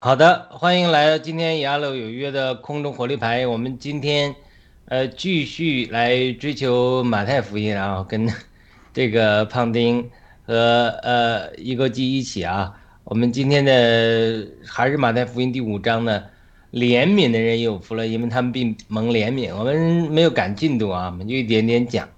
[0.00, 3.44] 好的，欢迎来到今天雅鲁有约的空中火力牌。
[3.48, 4.32] 我们今天
[4.84, 8.32] 呃继续来追求马太福音，然后跟
[8.94, 10.08] 这个胖丁
[10.46, 12.80] 和呃一个基一起啊。
[13.02, 16.22] 我们今天的还是马太福音第五章呢，
[16.70, 19.52] 怜悯的人有福了，因为他们并蒙怜悯。
[19.52, 19.76] 我们
[20.12, 22.08] 没有赶进度啊，我们就一点点讲。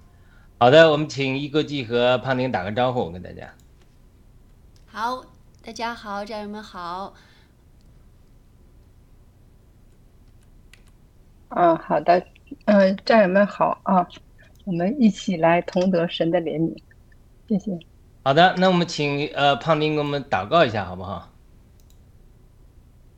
[0.59, 3.51] 好的，我们请一个基和胖丁打个招呼，跟大家。
[4.85, 5.25] 好，
[5.65, 7.15] 大家好，战友们好。
[11.55, 12.25] 嗯，好的，
[12.65, 14.07] 嗯，战友们好啊，
[14.65, 16.75] 我们一起来同得神的怜悯，
[17.47, 17.77] 谢谢。
[18.23, 21.29] 好的，那我们请呃胖丁给我们祷告一下，好不好？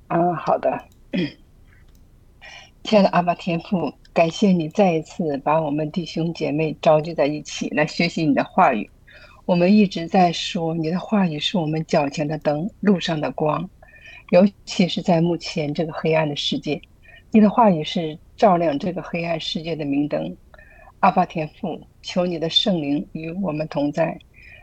[0.07, 0.83] 啊，好的。
[2.83, 8.89] 亲爱的阿爸天父，感谢你再一次把我们弟兄姐妹召集在一起来学习你的话语。
[9.45, 13.69] 我们一直在说，你的话语是我们脚前的灯，路上的光，
[14.31, 16.81] 尤其是在目前这个黑暗的世界，
[17.33, 18.17] 你的话语是。
[18.35, 20.35] 照亮这个黑暗世界的明灯，
[20.99, 24.17] 阿巴天父，求你的圣灵与我们同在，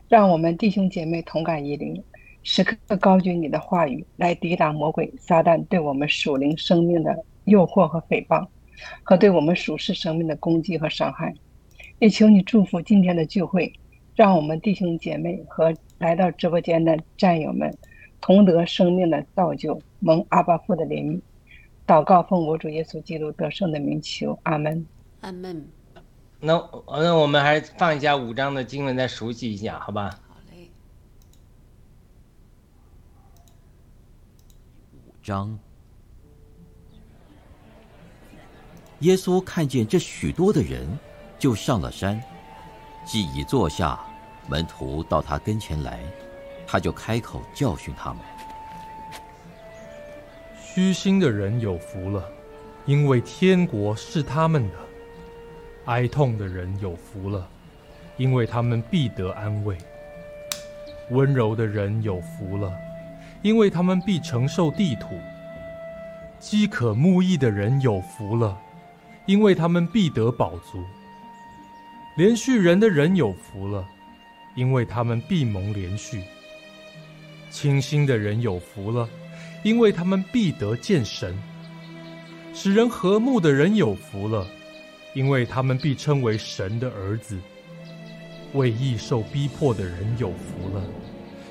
[0.08, 2.02] 让我们弟兄姐妹同感一灵，
[2.42, 8.46] 时刻高举你的话语来抵挡魔鬼撒旦对我们属灵生命的诱惑和诽谤，
[9.04, 11.32] 和对我们属世生命的攻击和伤害。
[12.00, 13.72] 也求你祝福今天的聚会，
[14.16, 17.72] 让我们弟兄姐妹和来到直播间的战友们
[18.20, 21.20] 同得生命的造就，蒙阿巴父的怜悯。
[21.90, 24.86] 祷告奉我主耶稣基督得胜的名求，阿门。
[25.22, 25.68] 阿门。
[26.38, 26.54] 那
[26.86, 30.08] 那我们还是放一下五章的经文，再熟悉一下，好吧？
[30.28, 30.70] 好嘞。
[34.92, 35.58] 五章。
[39.00, 40.86] 耶稣看见这许多的人，
[41.40, 42.22] 就上了山，
[43.04, 43.98] 既已坐下，
[44.48, 45.98] 门徒到他跟前来，
[46.68, 48.22] 他就开口教训他们。
[50.80, 52.26] 虚心的人有福了，
[52.86, 54.76] 因为天国是他们的；
[55.84, 57.46] 哀痛的人有福了，
[58.16, 59.76] 因为他们必得安慰；
[61.10, 62.72] 温柔的人有福了，
[63.42, 65.08] 因为他们必承受地土；
[66.38, 68.58] 饥渴慕义的人有福了，
[69.26, 70.78] 因为他们必得饱足；
[72.16, 73.86] 连续人的人有福了，
[74.54, 76.20] 因为他们必蒙连续；
[77.50, 79.06] 清心的人有福了。
[79.62, 81.36] 因为他们必得见神，
[82.54, 84.46] 使人和睦的人有福了，
[85.14, 87.36] 因为他们必称为神的儿子；
[88.54, 90.82] 为义受逼迫的人有福了，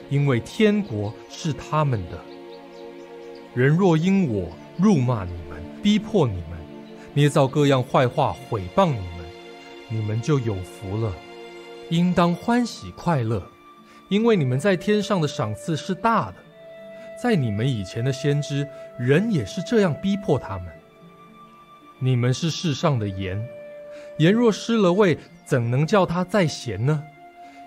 [0.10, 2.20] 因为天国是他们的。
[3.54, 6.60] 人若因我辱骂你们、逼迫你们、
[7.14, 9.26] 捏造各样坏话毁谤你们，
[9.88, 11.14] 你们就有福了，
[11.90, 13.44] 应当欢喜快乐，
[14.08, 16.36] 因为你们在天上的赏赐是大的。
[17.22, 20.68] 在你们以前的先知，人也是这样逼迫他们。
[22.00, 23.46] 你们是世上的盐，
[24.20, 27.04] 盐若失了味，怎能叫它再咸呢？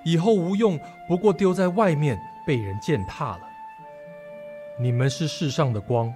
[0.04, 3.42] 以后无用，不过丢在外面，被人践踏了。
[4.80, 6.12] 你们是世上的光，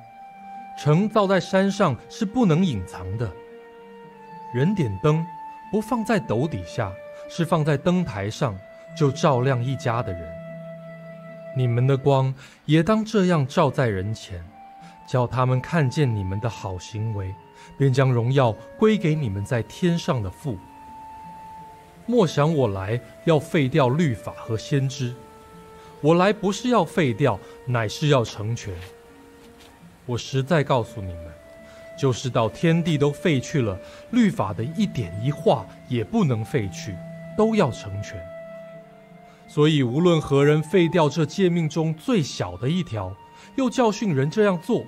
[0.79, 3.31] 城造在山上是不能隐藏的。
[4.55, 5.25] 人点灯，
[5.71, 6.91] 不放在斗底下，
[7.29, 8.59] 是放在灯台上，
[8.97, 10.36] 就照亮一家的人。
[11.57, 12.35] 你们的光
[12.67, 14.45] 也当这样照在人前，
[15.09, 17.35] 叫他们看见你们的好行为，
[17.79, 20.59] 便将荣耀归给你们在天上的父。
[22.05, 25.15] 莫想我来要废掉律法和先知，
[26.03, 28.75] 我来不是要废掉，乃是要成全。
[30.05, 31.33] 我实在告诉你们，
[31.99, 33.79] 就是到天地都废去了，
[34.11, 36.95] 律法的一点一画也不能废去，
[37.35, 38.23] 都要成全。
[39.57, 43.17] 所以，无论何人废掉这诫命中最小的一条，
[43.55, 44.85] 又教训人这样做，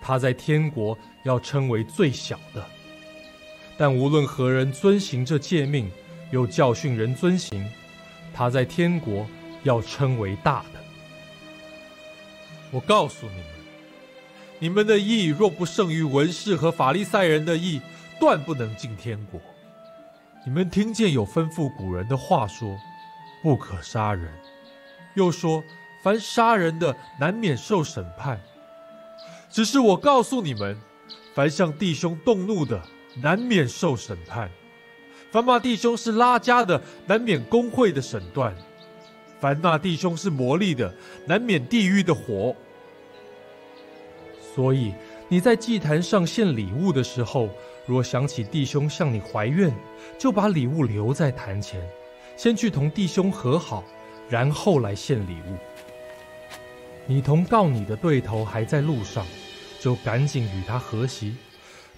[0.00, 2.60] 他在天国要称为最小的；
[3.76, 5.88] 但无论何人遵行这诫命，
[6.32, 7.64] 又教训人遵行，
[8.34, 9.24] 他在天国
[9.62, 10.80] 要称为大的。
[12.72, 13.46] 我告诉你们，
[14.58, 17.80] 你们的义若不胜于文士和法利赛人的义，
[18.18, 19.40] 断不能进天国。
[20.44, 22.76] 你们听见有吩咐古人的话说。
[23.42, 24.30] 不可杀人，
[25.14, 25.62] 又说
[26.02, 28.40] 凡杀人的难免受审判。
[29.50, 30.80] 只是我告诉你们，
[31.34, 32.80] 凡向弟兄动怒的
[33.20, 34.48] 难免受审判；
[35.30, 38.52] 凡骂弟兄是拉家的难免公会的审断；
[39.40, 40.94] 凡骂弟兄是魔力的
[41.26, 42.54] 难免地狱的火。
[44.54, 44.94] 所以
[45.28, 47.48] 你在祭坛上献礼物的时候，
[47.86, 49.72] 若想起弟兄向你怀怨，
[50.16, 51.82] 就把礼物留在坛前。
[52.42, 53.84] 先去同弟兄和好，
[54.28, 55.56] 然后来献礼物。
[57.06, 59.24] 你同告你的对头还在路上，
[59.78, 61.36] 就赶紧与他和席，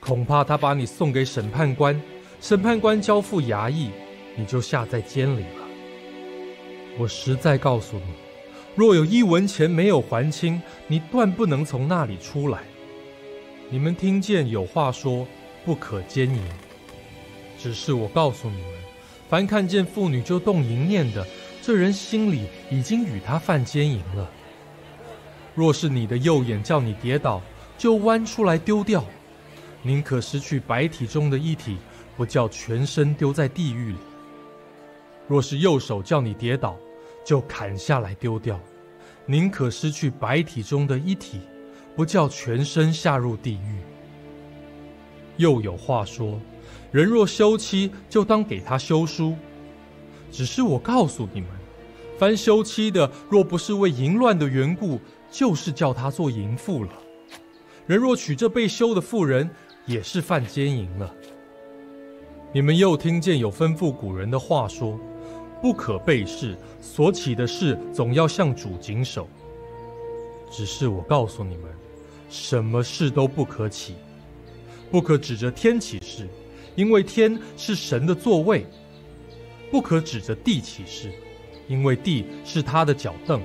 [0.01, 1.99] 恐怕他把你送给审判官，
[2.43, 3.89] 审判官交付衙役，
[4.37, 5.67] 你就下在监里了。
[6.99, 8.13] 我实在告诉你，
[8.77, 12.59] 若有一文钱没有还清，你断不能从那里出来。
[13.71, 15.27] 你们听见有话说，
[15.65, 16.39] 不可奸淫。
[17.59, 18.84] 只是我告诉你们，
[19.35, 21.27] 凡看见妇女就动淫念的，
[21.61, 24.31] 这人心里已经与他犯奸淫了。
[25.57, 27.43] 若是你的右眼叫你跌倒，
[27.77, 29.03] 就弯出来丢掉；
[29.83, 31.79] 宁可失去白体中的一体，
[32.17, 33.99] 不叫全身丢在地狱里。
[35.27, 36.77] 若是右手叫你跌倒，
[37.27, 38.55] 就砍下来丢掉；
[39.27, 41.41] 宁可失去白体中的一体，
[41.97, 43.81] 不叫全身下入地狱。
[45.39, 46.39] 又有话说：
[46.95, 49.35] 人若休妻，就当给他休书。
[50.31, 51.51] 只是我告诉你们，
[52.17, 56.91] 凡休妻的，若不是为淫乱的缘故，就是叫他做淫妇了。
[57.89, 59.51] 人若娶这被休的妇人，
[59.87, 61.13] 也是犯奸淫了。
[62.53, 64.97] 你们又听见有吩咐古人的话说：
[65.61, 69.29] 不可背誓，所起的事总要向主谨守。
[70.49, 71.65] 只是我告诉你们，
[72.31, 73.97] 什么事都不可起，
[74.93, 76.29] 不可指着天起誓，
[76.77, 78.63] 因为天是神的座位；
[79.71, 81.13] 不可指着地起誓，
[81.69, 83.41] 因为地是他的脚凳。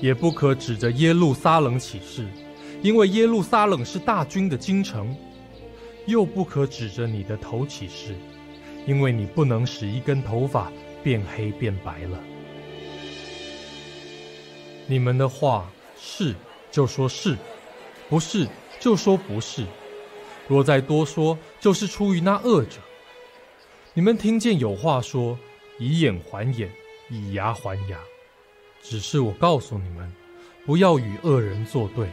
[0.00, 2.26] 也不可指着耶路撒冷起誓，
[2.82, 5.14] 因为耶路撒冷是大军的京城；
[6.06, 8.16] 又不可指着你的头起誓，
[8.86, 10.72] 因为你不能使一根头发
[11.02, 12.18] 变黑变白了。
[14.86, 15.70] 你们的话
[16.00, 16.34] 是
[16.70, 17.36] 就说是，
[18.08, 18.48] 不是
[18.80, 19.66] 就说不是。
[20.50, 22.80] 若再多说，就是出于那恶者。
[23.94, 25.38] 你们听见有话说：
[25.78, 26.68] 以眼还眼，
[27.08, 27.96] 以牙还牙。
[28.82, 30.12] 只是我告诉你们，
[30.66, 32.08] 不要与恶人作对。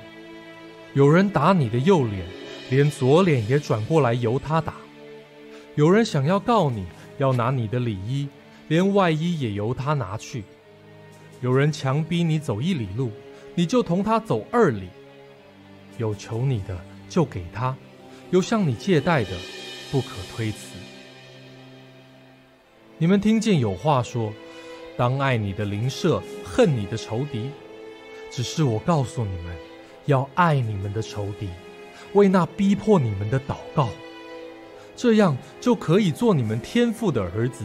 [0.93, 2.27] 有人打你的右脸，
[2.69, 4.73] 连左脸也转过来由他打；
[5.73, 6.85] 有人想要告你，
[7.17, 8.29] 要拿你的里衣，
[8.67, 10.43] 连外衣也由他拿去；
[11.41, 13.11] 有人强逼你走一里路，
[13.55, 14.89] 你就同他走二里。
[15.97, 16.79] 有求你的
[17.09, 17.75] 就给他，
[18.29, 19.31] 有向你借贷的，
[19.91, 20.75] 不可推辞。
[22.97, 24.33] 你们听见有话说。
[24.97, 27.51] 当爱你的邻舍，恨你的仇敌。
[28.31, 29.55] 只是我告诉你们，
[30.07, 31.49] 要爱你们的仇敌，
[32.13, 33.89] 为那逼迫你们的祷告。
[34.95, 37.63] 这样就可以做你们天父的儿子，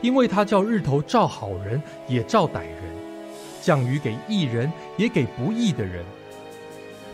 [0.00, 2.82] 因为他叫日头照好人也照歹人，
[3.60, 6.04] 降雨给义人也给不义的人。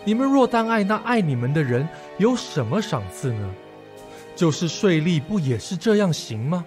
[0.04, 1.88] 你们若单爱那爱你们的人，
[2.18, 3.54] 有什么赏赐呢？
[4.34, 6.64] 就是税吏不也是这样行吗？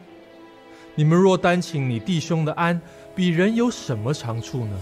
[0.93, 2.79] 你们若单请你弟兄的安，
[3.13, 4.77] 比人有什么长处呢？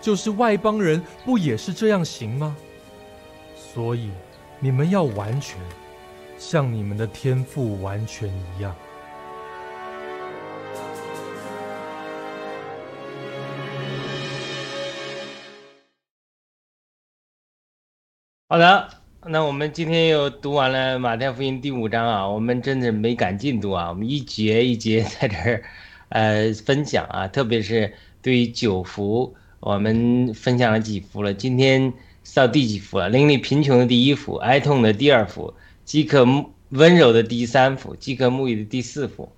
[0.00, 2.56] 就是外邦人不也是这样行吗？
[3.56, 4.10] 所以
[4.58, 5.58] 你们要完全，
[6.38, 8.74] 像你们的天赋完全一样。
[18.48, 18.88] 好的。
[19.26, 25.64] 那我们今天又读完了马太福音第五章啊，我们真的没赶进度啊，我们一节一节在这儿，
[26.10, 31.34] 呃，分享啊，特别是对于九福，我们分享了几福了？
[31.34, 31.92] 今天
[32.36, 33.08] 到第几福了？
[33.08, 35.52] 邻里贫穷的第一福，哀痛的第二福，
[35.84, 36.24] 饥渴
[36.68, 39.32] 温柔的第三福，饥渴沐浴的第四福，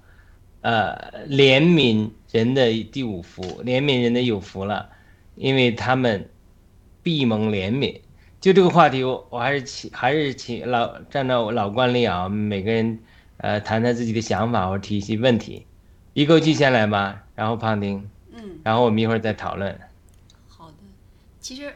[0.61, 4.91] 呃，怜悯人的第五福，怜悯人的有福了，
[5.35, 6.29] 因为他们
[7.03, 8.03] 必蒙怜悯。
[8.41, 13.01] 就这个话题，我我还是请还是请老站照老惯例啊，每个人
[13.39, 15.67] 呃谈谈自己的想法或提一些问题。
[16.15, 19.77] 一口气先来吧，然后胖丁，嗯，然后我们一会儿再讨论。
[20.47, 20.77] 好的，
[21.41, 21.73] 其实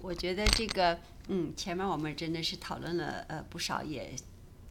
[0.00, 4.10] 我觉得这个，嗯，前面我们真的是讨论了呃不少，也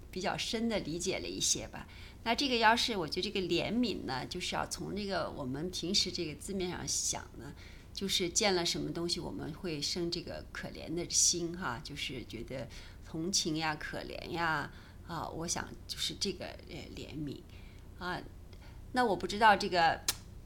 [0.09, 1.85] 比较深的理解了一些吧。
[2.23, 7.53] 那这个要是我觉得这个怜悯呢，就是要从这个我们平时这个字面上想呢。
[7.95, 12.67] 就是见了什么东西，我们会生这个可怜的心哈，就是觉得
[13.05, 14.69] 同情呀、可怜呀
[15.07, 17.39] 啊，我想就是这个呃怜悯
[17.97, 18.21] 啊。
[18.91, 20.01] 那我不知道这个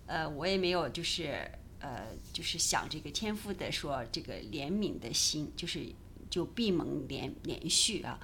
[0.05, 5.91] 呃，我也没有就是呃，就是想这个天赋的说这个怜悯的心，就是
[6.29, 8.19] 就闭蒙连连续啊。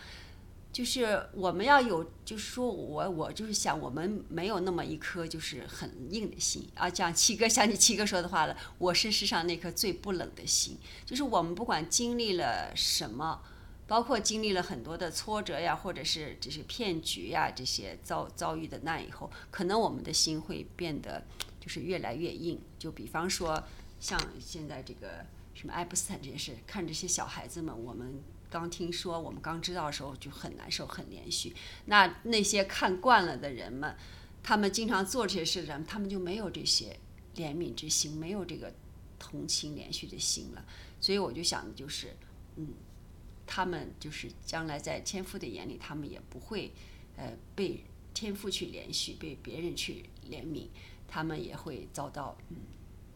[0.75, 6.89] 就是我们要有，就是说我我就是想，我们没有那么一颗就是很硬的心啊。
[6.89, 10.77] 像七哥，像你七哥说的话了，我是世上那颗最不冷的心。
[11.05, 13.41] 就是我们不管经历了什么，
[13.87, 21.23] 包括经历了很多的挫折呀，或者是这些骗局呀，这些遭遭遇的难以后，可能我们的心会变得
[21.57, 22.59] 就是越来越硬。
[22.77, 23.63] 就比方说，
[24.01, 31.53] 像现在这个什么爱因斯坦这件事，看这些小孩子们，我们刚听说，我们刚知道的时候就很难受，很连续。
[31.85, 33.95] 那那些看惯了的人们，
[34.41, 36.97] 他们经常做这些事的人，他们就没有这些
[37.35, 38.73] 怜悯之心，没有这个
[39.19, 40.65] 同情连续的心了。
[41.01, 42.15] 所以我就想的就是，
[42.55, 42.69] 嗯，
[43.45, 46.71] 他们就是将来在天父的眼里，他们也不会，
[47.17, 47.83] 呃，被
[48.13, 50.67] 天父去连续，被别人去怜悯，
[51.07, 52.57] 他们也会遭到，嗯，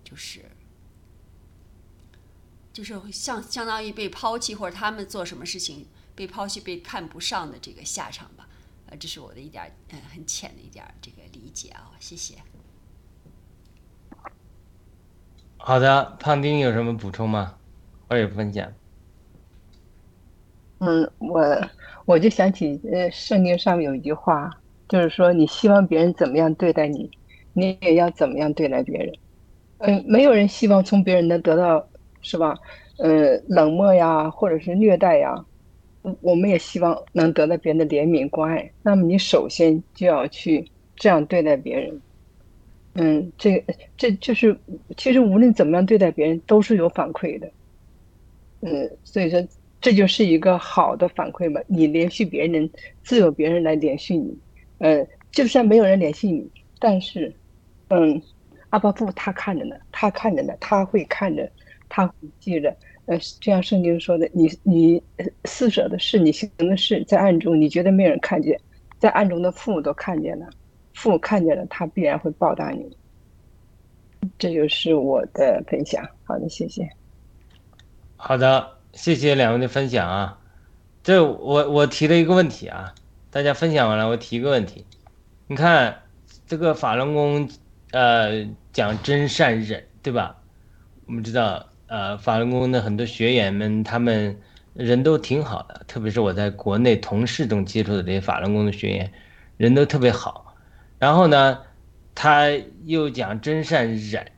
[0.03, 0.43] 就是。
[2.71, 5.85] 就是相相当于被抛弃，或者他们做什么事情
[6.15, 8.47] 被抛弃、被看不上的这个下场吧。
[8.87, 12.35] 呃，这是我的一点嗯很浅的一点这个理解啊，谢谢。
[15.57, 17.55] 好的，胖丁有什么补充吗？
[18.07, 18.71] 或者分享？
[20.79, 21.69] 嗯，我
[22.05, 24.49] 我就想起呃，圣经上面有一句话，
[24.87, 27.11] 就是说你希望别人怎么样对待你，
[27.53, 29.13] 你也要怎么样对待别人。
[29.79, 31.85] 嗯，没有人希望从别人能得到。
[32.21, 32.57] 是吧？
[32.97, 35.33] 呃，冷漠呀，或者是虐待呀，
[36.21, 38.69] 我们也希望能得到别人的怜悯关爱。
[38.83, 42.01] 那么你首先就要去这样对待别人。
[42.95, 43.63] 嗯，这
[43.95, 44.57] 这就是
[44.97, 47.49] 其实无论怎么样对待别人都是有反馈的。
[48.61, 49.41] 嗯，所以说
[49.79, 51.61] 这就是一个好的反馈嘛。
[51.67, 52.69] 你联系别人，
[53.01, 54.37] 自有别人来联系你。
[54.79, 56.49] 呃，就算没有人联系你，
[56.79, 57.33] 但是，
[57.89, 58.21] 嗯，
[58.71, 61.49] 阿巴布他看着呢，他看着呢，他会看着。
[61.89, 62.73] 他记着，
[63.07, 65.01] 呃，这样圣经说的，你你
[65.45, 68.57] 四舍的事，你行的事，在暗中，你觉得没人看见，
[68.99, 70.47] 在暗中的父母都看见了，
[70.93, 72.95] 父母看见了，他必然会报答你。
[74.37, 76.07] 这就是我的分享。
[76.25, 76.87] 好的，谢谢。
[78.15, 80.39] 好的，谢谢两位的分享啊。
[81.01, 82.93] 这我我提了一个问题啊，
[83.31, 84.85] 大家分享完了，我提一个问题。
[85.47, 86.03] 你看
[86.45, 87.49] 这个法轮功，
[87.91, 90.37] 呃，讲真善忍，对吧？
[91.07, 91.65] 我们知道。
[91.89, 94.39] 呃，法轮功的很多学员们，他们
[94.75, 99.11] 人都挺好的，特别是我在国内同事中接触的这些法轮功的学员，
[99.57, 100.55] 人都特别好。
[100.99, 101.59] 然后呢，
[102.13, 102.47] 他
[102.85, 104.31] 又讲真善忍，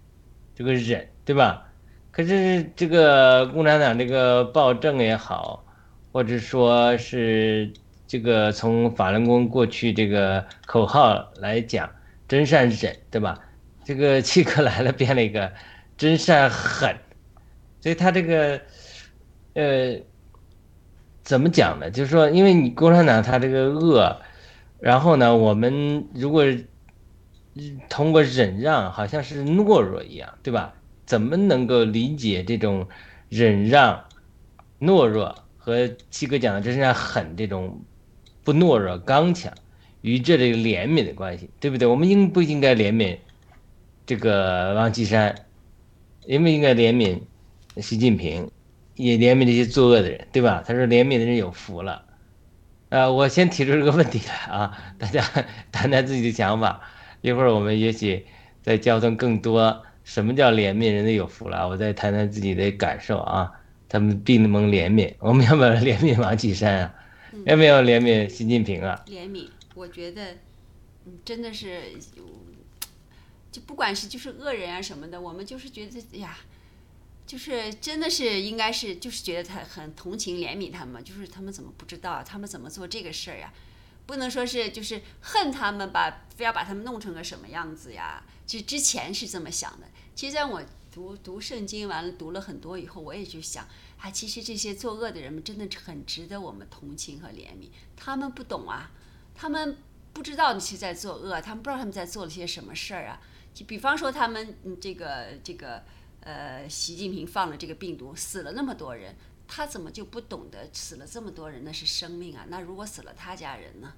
[0.56, 1.68] 这个忍，对吧？
[2.10, 5.66] 可是这个共产党这个暴政也好，
[6.14, 7.74] 或者说是
[8.08, 11.90] 这个从法轮功过去这个口号来讲，
[12.30, 13.38] 真善忍，对吧？
[13.84, 15.52] 这个契克来了，变了一个
[15.98, 16.96] 真善狠。
[17.82, 18.62] 所以他这个，
[19.56, 20.00] 呃，
[21.24, 21.92] 怎么讲呢？
[21.92, 24.22] 就是说，因为你共产党他这个恶，
[24.80, 26.46] 然后呢，我们如果
[27.90, 30.74] 通过忍让，好像是懦弱一样，对吧？
[31.06, 32.88] 怎么能够理解这种
[33.28, 34.06] 忍让、
[34.80, 37.82] 懦弱和七哥讲的真是狠这种
[38.44, 39.52] 不懦弱、刚强
[40.02, 41.88] 与这里怜悯的关系，对不对？
[41.88, 43.18] 我们应不应该怜悯
[44.06, 45.36] 这个王岐山？
[46.26, 47.20] 应不应该怜悯？
[47.82, 48.52] 习近平
[48.96, 50.64] 也怜悯这些作恶的人，对吧？
[50.66, 52.06] 他说怜悯的人有福了。
[52.90, 55.22] 呃，我先提出这个问题来啊，大家
[55.72, 56.82] 谈谈自己的想法。
[57.22, 58.26] 一会儿我们也许
[58.62, 61.68] 再交通更多，什么叫怜悯人的有福了？
[61.68, 63.52] 我再谈谈自己的感受啊。
[63.88, 66.94] 他们并蒙怜悯，我们要不要怜悯王岐山啊？
[67.46, 69.04] 要不要怜悯习近平啊？
[69.08, 70.32] 怜悯，我觉得，
[71.06, 71.82] 嗯，真的是，
[73.52, 76.38] 就不管是就是恶人啊什么的，我们就是觉得呀。
[77.32, 83.54] 就是真的是应该是就是觉得他很同情怜悯他们，就是他们怎么不知道，他们怎么做这个事儿呀？
[84.06, 88.22] 不能说是就是恨他们吧，非要把他们弄成个什么样子呀？
[88.46, 89.88] 就之前是这么想的。
[90.14, 90.62] 其实在我
[90.92, 93.66] 读读圣经完了读了很多以后，我也就想，
[93.98, 97.70] 啊，其实这些作恶的人们真的很值得我们同情和怜悯。
[97.96, 98.92] 他们不懂啊，
[99.34, 99.78] 他们
[100.12, 103.22] 不知道你是在作恶，他们不知道他们在做了些什么事儿啊。
[103.54, 105.86] 就比方说他们这个这个。
[106.22, 109.16] 呃，习近平放了这个病毒，死了那么多人，
[109.48, 112.46] 他怎么就不懂得死了这么多人那是生命啊？
[112.50, 113.94] 那如果死了他家人呢？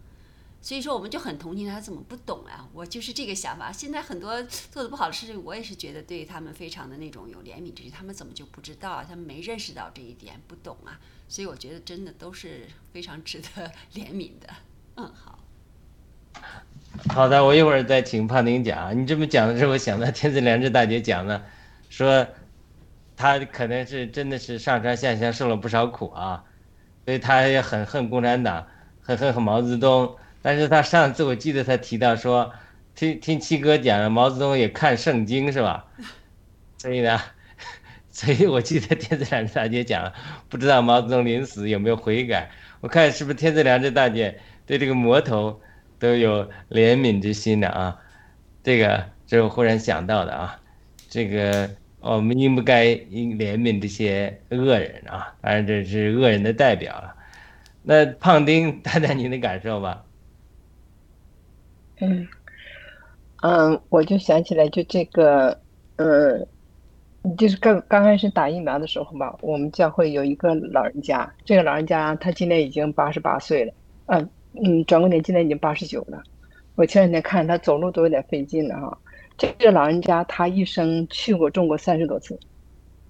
[0.61, 2.65] 所以说我们就很同情他，怎么不懂啊？
[2.71, 3.69] 我就是这个想法。
[3.69, 9.05] 现在很多做的不好的事情，我也是觉得对他们非常的那种有怜悯之心，他们怎么就不知道啊？
[9.05, 10.97] 他们没认识到这一点，不懂啊？
[11.27, 14.47] 所以我觉得真的都是非常值得怜悯的。
[14.95, 15.39] 嗯，好。
[17.09, 18.97] 好的，我一会儿再请胖丁讲。
[18.97, 21.43] 你这么讲的时候，我想到天赐良知大姐讲的。
[21.93, 22.27] 说，
[23.15, 26.43] 他可能是真的是上山下乡受了不少苦啊，
[27.05, 28.65] 所以他也很恨共产党，
[28.99, 30.15] 很恨毛泽东。
[30.41, 32.51] 但是他上次我记得他提到说，
[32.95, 35.85] 听听七哥讲了，毛泽东也看圣经是吧？
[36.79, 37.21] 所以呢，
[38.09, 40.11] 所以我记得天子良知大姐讲，
[40.49, 42.49] 不知道毛泽东临死有没有悔改？
[42.81, 45.61] 我看是不是天子良知大姐对这个魔头
[45.99, 47.99] 都有怜悯之心的啊？
[48.63, 50.59] 这个这是我忽然想到的啊，
[51.07, 51.69] 这个。
[52.03, 55.33] 我们应不该应怜悯这些恶人啊？
[55.41, 57.15] 当然这是恶人的代表了。
[57.81, 60.03] 那胖丁谈谈您的感受吧。
[62.01, 62.27] 嗯
[63.41, 65.57] 嗯，我就想起来，就这个，
[65.95, 66.45] 嗯，
[67.37, 73.73] 就是刚刚开始打疫苗的时候吧，我们教会有一个老人家，这个老人家他今年已经八十八岁了，
[74.07, 74.29] 嗯
[74.61, 76.21] 嗯，转过年今年已经八十九了。
[76.75, 78.97] 我前两天看他走路都有点费劲了哈。
[79.37, 82.39] 这个老人家他一生去过中国三十多次，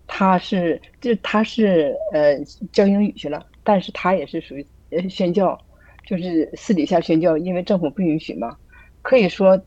[0.07, 2.39] 他是就他是呃
[2.71, 5.59] 教英语去了，但是他也是属于呃宣教，
[6.05, 8.55] 就是私底下宣教，因为政府不允许嘛。
[9.01, 9.61] 可以说，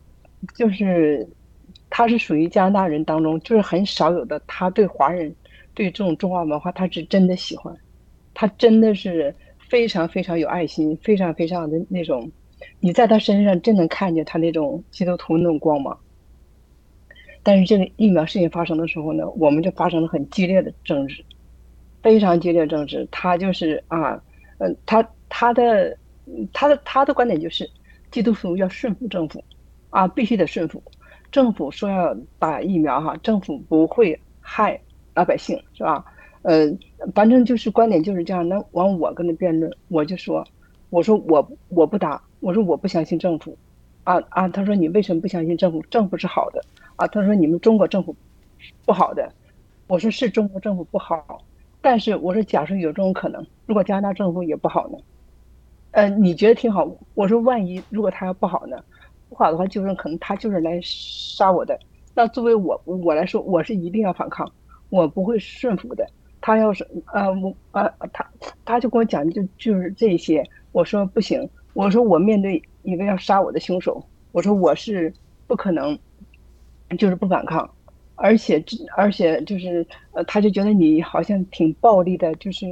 [0.57, 1.29] 就是
[1.91, 5.35] 他是属于加拿大人当中就是很少有的，他对华人
[5.75, 7.77] 对这种中华文化他是真的喜欢，
[8.33, 9.35] 他真的是
[9.69, 12.33] 非常非常有爱心，非常非常的那种，
[12.81, 15.99] 你在他身上真能看见他那种基督徒那种光芒。
[17.47, 21.25] 但是这个疫苗事情发生的时候呢，我们就发生了很激烈的争执，
[22.03, 23.07] 非常激烈争执。
[23.13, 24.21] 他就是啊，
[24.59, 25.97] 嗯，他他的
[26.53, 27.71] 他的他的观点就是，
[28.11, 29.45] 基督徒要顺服政府，
[29.91, 30.83] 啊，必须得顺服。
[31.31, 34.81] 政府说要打疫苗哈，政府不会害
[35.15, 36.05] 老百姓，是吧？
[36.43, 36.67] 呃，
[37.15, 38.49] 反正就是观点就是这样。
[38.49, 40.45] 那完我跟他辩论，我就说，
[40.91, 43.57] 我说我我不打，我说我不相信政府，
[44.07, 45.83] 啊啊，他说你为什么不相信政府？
[45.91, 46.63] 政府是好的。
[46.95, 48.15] 啊，他说你们中国政府
[48.85, 49.29] 不好的，
[49.89, 51.45] 我说是中国政府不好，
[51.83, 54.99] 但是我说假设有这种可能，如果加拿大政府也不好呢？
[55.91, 56.89] 呃，你觉得挺好？
[57.15, 58.79] 我说万一如果他要不好呢？
[59.29, 61.77] 不好的话，就是可能他就是来杀我的。
[62.15, 64.51] 那作为我我来说，我是一定要反抗，
[64.89, 66.07] 我不会顺服的。
[66.41, 68.25] 他要是呃我呃他
[68.65, 71.47] 他就跟我讲就就是这些，我说不行，
[71.77, 74.03] 我说我面对一个要杀我的凶手，
[74.33, 75.13] 我说我是
[75.47, 75.97] 不可能。
[77.01, 77.69] 就是不反抗，
[78.15, 78.65] 而且
[78.97, 82.33] 而且就是呃，他就觉得你好像挺暴力的。
[82.37, 82.65] 就是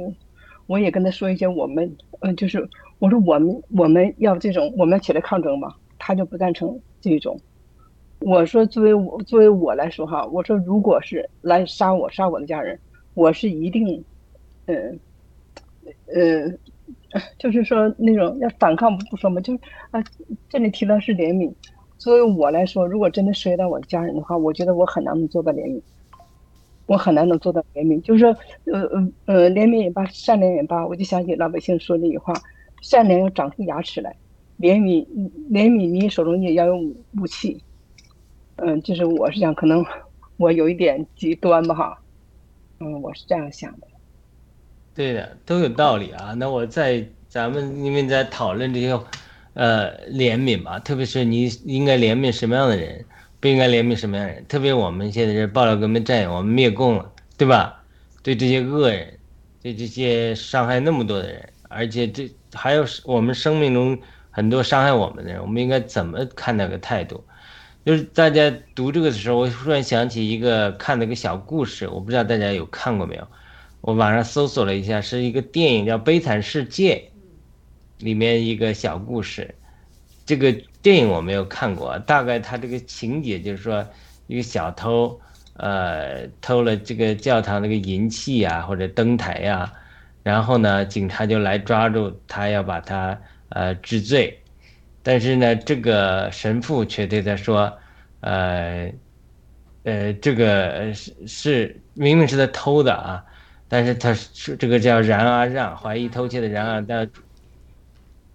[0.67, 2.65] 我也跟他说一些，我们嗯，就是
[2.99, 5.75] 我说我们我们要这种，我们起来抗争嘛。
[5.99, 7.37] 他就不赞成这种。
[8.19, 12.79] 我说作为我作为我来说哈，我说如果是来杀我杀我的家人，
[13.15, 14.01] 我是一定
[14.67, 14.97] 嗯
[16.07, 16.57] 嗯，
[17.39, 19.59] 就是说那种要反抗不说嘛，就是
[19.91, 20.03] 啊，
[20.49, 21.53] 这里提到是怜悯。
[21.97, 25.81] 作为我来说，如果真的涉及到我的家人的话，我觉得我很难能做到怜悯，
[26.87, 28.01] 我很难能做到怜悯。
[28.01, 32.33] 就是说，呃呃呃，怜悯也罢，善良也罢，我就想起老百姓说那句话：
[32.81, 34.13] 善良要长出牙齿来，
[34.59, 35.05] 怜悯
[35.49, 37.63] 怜悯你手中也要有武器。
[38.57, 39.85] 嗯，就是我是想，可能
[40.37, 42.01] 我有一点极端吧，哈。
[42.81, 43.87] 嗯，我是这样想的。
[44.95, 46.33] 对的，都有道理啊。
[46.37, 48.99] 那我在咱们因为在讨论这些。
[49.57, 53.05] 呃，怜悯吧，特别是你应该怜悯什么样的人，
[53.39, 54.45] 不应该怜悯什么样的人。
[54.49, 57.81] 特别我们现在是爆料革命战友，我们灭共了，对吧？
[58.21, 59.17] 对这些恶人，
[59.63, 63.97] 对这些伤害那么多的人，而且这还有我们生命中
[64.29, 67.23] 很多伤害我们的人，我们应该怎么看那个态度？
[67.85, 73.25] 就是大家读这个的时候，我突然想起一个看了个小故事，我不知道大家有看过没有？
[73.85, 76.95] 我网上搜索了一下，是一个电影叫《悲惨世界》。
[78.03, 79.53] 里面一个小故事，
[80.25, 83.87] 这个电影我没有看过，大概它这个情节就是说，
[84.25, 85.21] 一个小偷，
[85.53, 89.71] 呃，偷了这个教堂那个银器呀，或者灯台呀，
[90.23, 93.17] 然后呢，警察就来抓住他，要把他
[93.49, 94.35] 呃治罪，
[95.03, 97.71] 但是呢，这个神父却对他说，
[98.21, 98.91] 呃，
[99.83, 103.23] 呃，这个是是明明是他偷的啊，
[103.75, 107.05] 但是他是这个叫然而让，怀疑偷窃的然而但。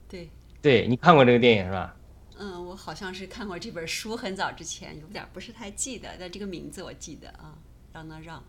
[0.07, 0.29] 对
[0.61, 1.96] 对你看过这个电影是吧？
[2.38, 7.57] 嗯，我好像是看过这本书，很早之前，有点不是太记得，但这个名字我记得啊，
[7.94, 8.44] 让那让。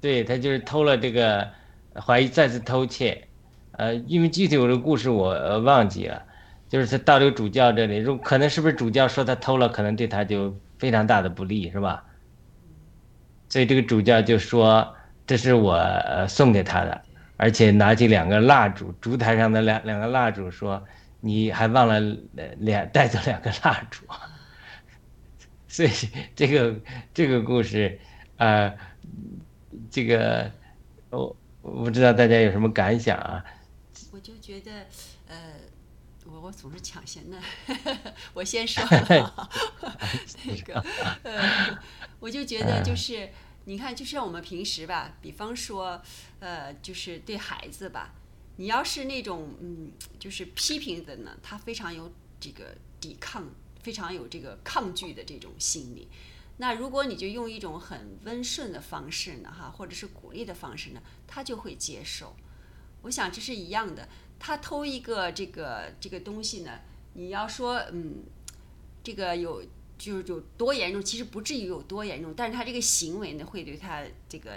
[0.00, 1.50] 对他就是偷了这个，
[1.94, 3.26] 怀疑再次偷窃，
[3.72, 6.22] 呃，因为具体我这个故事我忘记了，
[6.68, 12.04] 就是他到这个主教这里，如可能是不是主教说他偷了，可能对他就非常大的不利，是吧？
[13.48, 14.94] 所以这个主教就说
[15.26, 15.78] 这是我
[16.28, 17.02] 送给他的。
[17.36, 20.86] 而且拿起两个蜡烛，烛台上的两两个蜡烛，说
[21.20, 22.00] ：“你还忘了
[22.58, 24.04] 两带走两个蜡烛。
[25.66, 25.90] ”所以
[26.36, 26.76] 这个
[27.12, 27.98] 这个故事，
[28.36, 28.72] 啊，
[29.90, 30.48] 这个
[31.10, 33.44] 我我不知道大家有什么感想啊？
[34.12, 34.70] 我就觉得，
[35.26, 35.36] 呃，
[36.26, 37.36] 我我总是抢先的，
[38.32, 39.50] 我先说了，
[40.46, 40.84] 那个，
[41.24, 41.76] 呃，
[42.20, 43.28] 我就觉得就是。
[43.66, 46.00] 你看，就像我们平时吧，比方说，
[46.40, 48.14] 呃，就是对孩子吧，
[48.56, 53.48] 你要是那种嗯，就是批评的呢，他非常有这个抵抗，
[53.82, 56.08] 非常有这个抗拒的这种心理。
[56.58, 62.36] 那如果你就用一种很温顺的方式呢，哈，或者是鼓励的方式呢，他就会接受。
[63.02, 64.08] 我想这是一样的。
[64.38, 66.80] 他偷一个这个这个东西呢，
[67.14, 68.24] 你要说嗯，
[69.02, 69.64] 这个有
[69.98, 74.50] 就是有多严重，其实不至于有多严重，但是他这个行为呢，会对他这个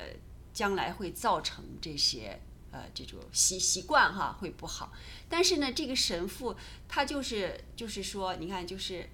[0.54, 2.40] 将来会造成这些
[2.72, 4.92] 呃这种习习惯哈会不好。
[5.30, 6.56] 但是呢，这个神父
[6.88, 9.10] 他就是就是说，你看就是。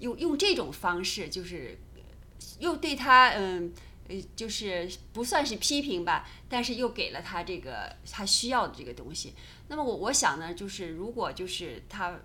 [0.00, 1.78] 用用这种方式，就是
[2.58, 3.72] 又对他，嗯，
[4.08, 9.34] 呃，就是不算是批评吧，但是又给了他这个他需要的这个东西。
[9.68, 12.20] 那么我我想呢，就是如果就是他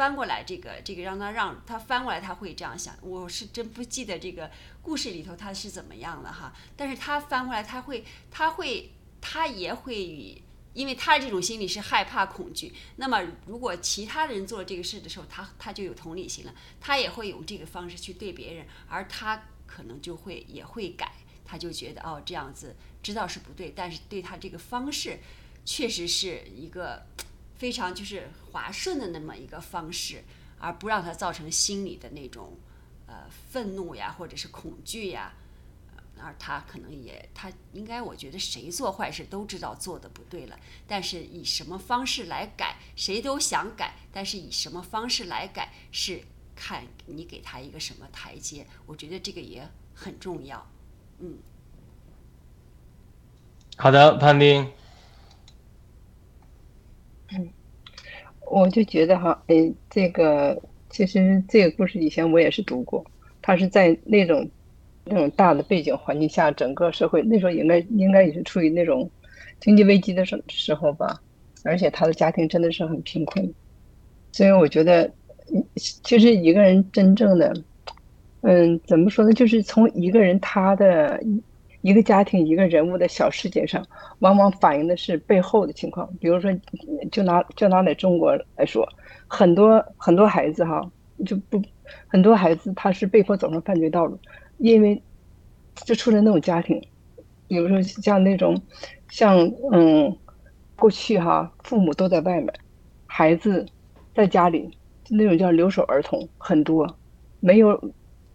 [0.00, 2.96] 翻过来这个这个让他让他翻过来，他会这样想。
[3.02, 10.42] 我是真不记得这个故事里头他是怎么样的哈，但是他翻过来他会他会他也会与。
[10.72, 21.12] 因为他的这种心理是害怕恐惧，那么如果其他人做了这个事的时候，他他就有同理心了，他也会用这个方式去对别人，而他可能就会也会改，
[21.44, 25.18] 他就觉得哦这样子知道是不对，但是对他这个方式
[25.64, 27.04] 确实是一个
[27.60, 30.24] 非常就是滑顺的那么一个方式，
[30.58, 32.56] 而不让他造成心理的那种
[33.06, 35.34] 呃愤怒呀或者是恐惧呀。
[36.22, 46.22] 而他可能也，他应该，我觉得谁做坏事都知道做的不对了，但是以什么方式来改，谁都想改，但是以什么方式来改，是
[46.56, 50.66] 看你给他一个什么台阶，我觉得这个也很重要。
[51.18, 51.38] 嗯，
[53.76, 54.70] 好的，潘丁。
[57.32, 57.48] 嗯，
[58.50, 60.60] 我就觉得哈，哎，这个
[60.90, 63.04] 其实这个故事以前我也是读过，
[63.40, 64.48] 他是在那种。
[65.02, 69.10] 那种大的背景环境下，整个社会那时候应该应该也是处于那种
[69.58, 71.18] 经济危机的时时候吧，
[71.64, 73.52] 而且他的家庭真的是很贫困，
[74.30, 75.10] 所以我觉得，
[75.74, 77.52] 其实一个人真正的，
[78.42, 79.32] 嗯，怎么说呢？
[79.32, 81.20] 就是从一个人他的
[81.82, 83.84] 一个家庭一个人物的小事件上，
[84.18, 86.08] 往往反映的是背后的情况。
[86.20, 86.50] 比如说，
[87.10, 88.86] 就拿就拿在中国来说，
[89.26, 90.90] 很多很多孩子哈，
[91.24, 91.60] 就不
[92.06, 94.18] 很多孩子他是被迫走上犯罪道路。
[94.58, 95.02] 因为
[95.86, 96.78] 就出了那种家庭，
[97.48, 98.60] 比如说像那种，
[99.08, 99.38] 像
[99.72, 100.14] 嗯，
[100.76, 102.52] 过去哈，父母都在外面，
[103.06, 103.64] 孩子
[104.14, 104.70] 在家里，
[105.08, 106.94] 那种叫留守儿童很多，
[107.40, 107.92] 没有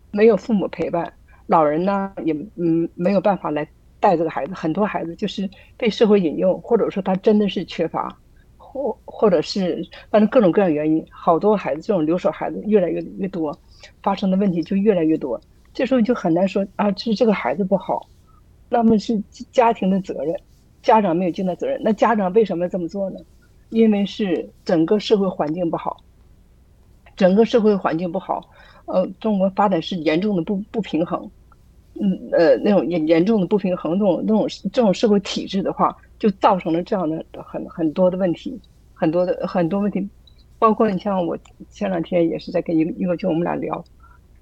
[0.10, 1.14] 没有父母陪伴，
[1.48, 3.68] 老人呢也嗯没有办法来
[4.00, 8.16] 带这个孩子，很多孩子就是被社会引诱，或者说他真的是缺乏，
[8.58, 13.58] 或或者是反正各种各样原因，好多孩子这种留守孩子越来越越多，
[14.02, 15.40] 发生的问题就越来越多。
[15.74, 18.08] 这时候就很难说啊，是这个孩子不好，
[18.70, 20.36] 那么是家庭的责任，
[20.82, 21.80] 家长没有尽到责任。
[21.84, 23.20] 那家长为什么要这么做呢？
[23.70, 25.98] 因为是整个社会环境不好，
[27.18, 28.50] 整个社会环境不好，
[28.86, 31.30] 呃，中国发展是严重的不不平衡，
[32.00, 38.60] 嗯呃那种严严重的不平衡，这种那种这种社会体制的话，就造成了这样的很很多的问题，
[38.94, 40.08] 很多的很多问题，
[40.60, 41.38] 包括你像我
[41.70, 43.84] 前两天也是在跟一个一个就我们俩聊，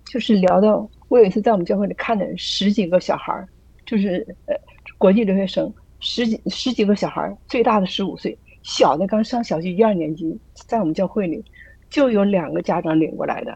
[0.05, 0.89] 就是聊到。
[1.09, 3.47] 我有一次在我们教会里看见十几个小孩儿，
[3.85, 4.55] 就是呃
[4.97, 11.45] 国际留学生，十几十几个小孩儿，最大的十五岁，小的刚上小学一二年级，在我们教会里
[11.91, 13.55] 就有两个家长领过来的，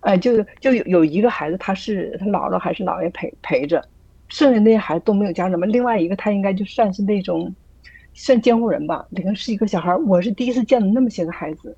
[0.00, 3.82] 哎，就就有有一个孩子他是他姥姥还是姥爷陪陪着，
[4.28, 5.66] 剩下那些孩子都没有家长嘛。
[5.66, 7.54] 另外一个他应该就算是那种
[8.14, 11.76] 算监护人吧，里面是一个小孩，我是第一次见到那么些个孩子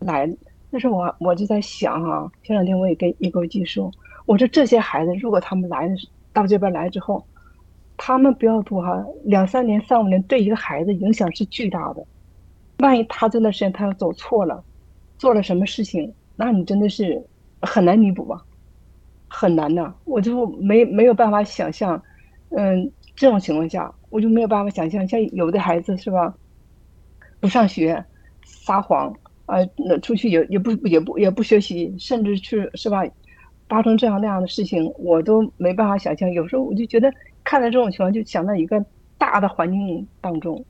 [0.00, 0.30] 来，
[0.70, 3.90] 那时候我我就在想哈，前两天我也跟一个技说。
[4.26, 5.88] 我说这些孩子，如果他们来
[6.32, 7.24] 到这边来之后，
[7.96, 12.04] 他们不要多哈，两三年、三五年，对一个孩子影响是巨大的。
[12.78, 14.62] 万一他这段时间他要走错了，
[15.18, 17.22] 做了什么事情，那你真的是
[17.62, 18.44] 很难弥补吧，
[19.28, 19.94] 很难的。
[20.04, 22.02] 我就没没有办法想象，
[22.50, 26.34] 嗯，这种情况下，我就没有办法想象，像有的孩子是吧，
[27.40, 28.04] 不上学，
[28.44, 29.14] 撒谎
[29.46, 33.04] 啊，那出去也也不也不也不学习，甚至去是吧？
[33.68, 36.30] 发生这样那样的事情，我都没办法想象。
[36.30, 37.10] 有时候我就觉得，
[37.42, 38.84] 看到这种情况，就想到一个
[39.16, 40.62] 大的环境当中，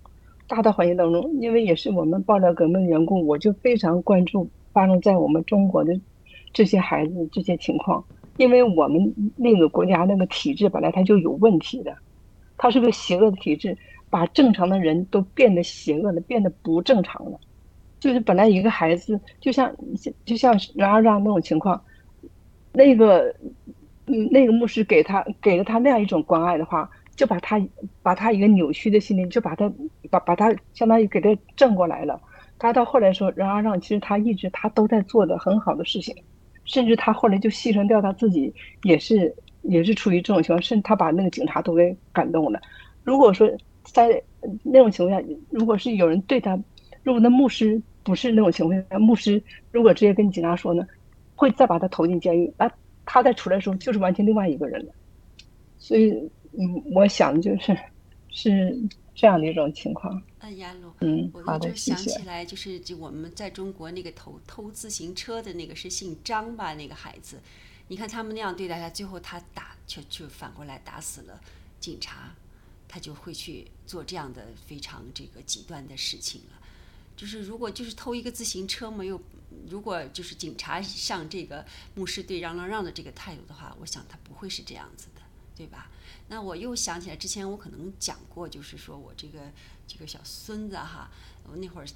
[0.46, 5.98] 大的环境当中，因为也是我们爆料革命的缘故，我就非常关注发生在我们中国的
[6.52, 8.04] 这些孩子这些情况。
[8.38, 11.94] 因为我们那个国家那个体制本来它就有问题的，
[12.56, 13.76] 它是个邪恶的体制，
[14.08, 17.38] 把正常的人都变得邪恶了，变得不正常了。
[18.00, 19.72] 就是本来一个孩子，就像
[20.24, 21.80] 就像冉阿让那种情况。
[22.72, 23.32] 那个，
[24.06, 27.60] 嗯，那个牧师给他给了他那样一种关爱的话，就把他
[28.02, 29.70] 把他一个扭曲的心灵，就把他
[30.10, 32.18] 把把他相当于给他正过来了。
[32.58, 36.16] 他到后来说，冉阿让其实他一直他都在做的很好的事情，
[36.64, 42.60] 甚至他后来就牺牲掉他自己，也是也是出于这种情况，甚至他把那个警察都给感动了。
[43.04, 43.50] 如果说
[43.84, 44.22] 在
[44.62, 46.58] 那种情况下，如果是有人对他，
[47.02, 50.86] 如果那牧师不是那种情况下，牧师如果直接跟警察说呢，
[51.34, 52.70] 会再把他投进监狱，那
[53.04, 54.92] 他再出来的时候就是完全另外一个人了。
[55.78, 56.12] 所以，
[56.56, 57.76] 嗯，我想就是
[58.28, 58.76] 是
[59.14, 60.22] 这样的一种情况。
[60.40, 61.74] 嗯，亚璐，嗯，我就。
[61.74, 66.74] 想起来，就是就我们在中国那个偷偷自行车的那个是姓张吧？
[66.74, 67.40] 那个孩子，
[67.88, 71.40] 你看他们那样对待他，最后他打就就反过来打死了
[71.78, 72.34] 警察，
[72.88, 76.58] 他就会去做这样的非常这个极端的事情了。
[77.16, 79.20] 就是如果就是偷一个自行车嘛，又
[79.68, 85.20] 如果就是警察像这个牧师对让让让的这个态度的话，我想他不会是这样子的，
[85.54, 85.90] 对吧？
[86.32, 89.38] 那我又想起来，之前我可能讲过，就是说我这个
[89.86, 91.10] 这个小孙子哈，
[91.44, 91.86] 我那会儿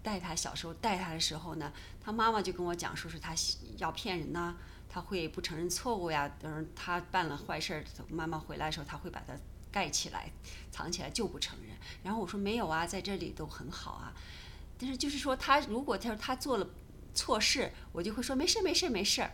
[0.00, 3.34] 带他小时候带他的时候呢，他妈妈就跟我讲，说是他
[3.78, 4.54] 要骗人呐、
[4.88, 9.34] 他会不承认错误呀，等他办了坏事儿，妈妈回来的时候他会把他
[9.72, 10.30] 盖起来、
[10.70, 11.76] 藏起来就不承认。
[12.04, 14.14] 然后我说没有啊，在这里都很好啊。
[14.78, 16.68] 但是就是说他如果他说他做了
[17.12, 19.28] 错事，我就会说没事没事没事。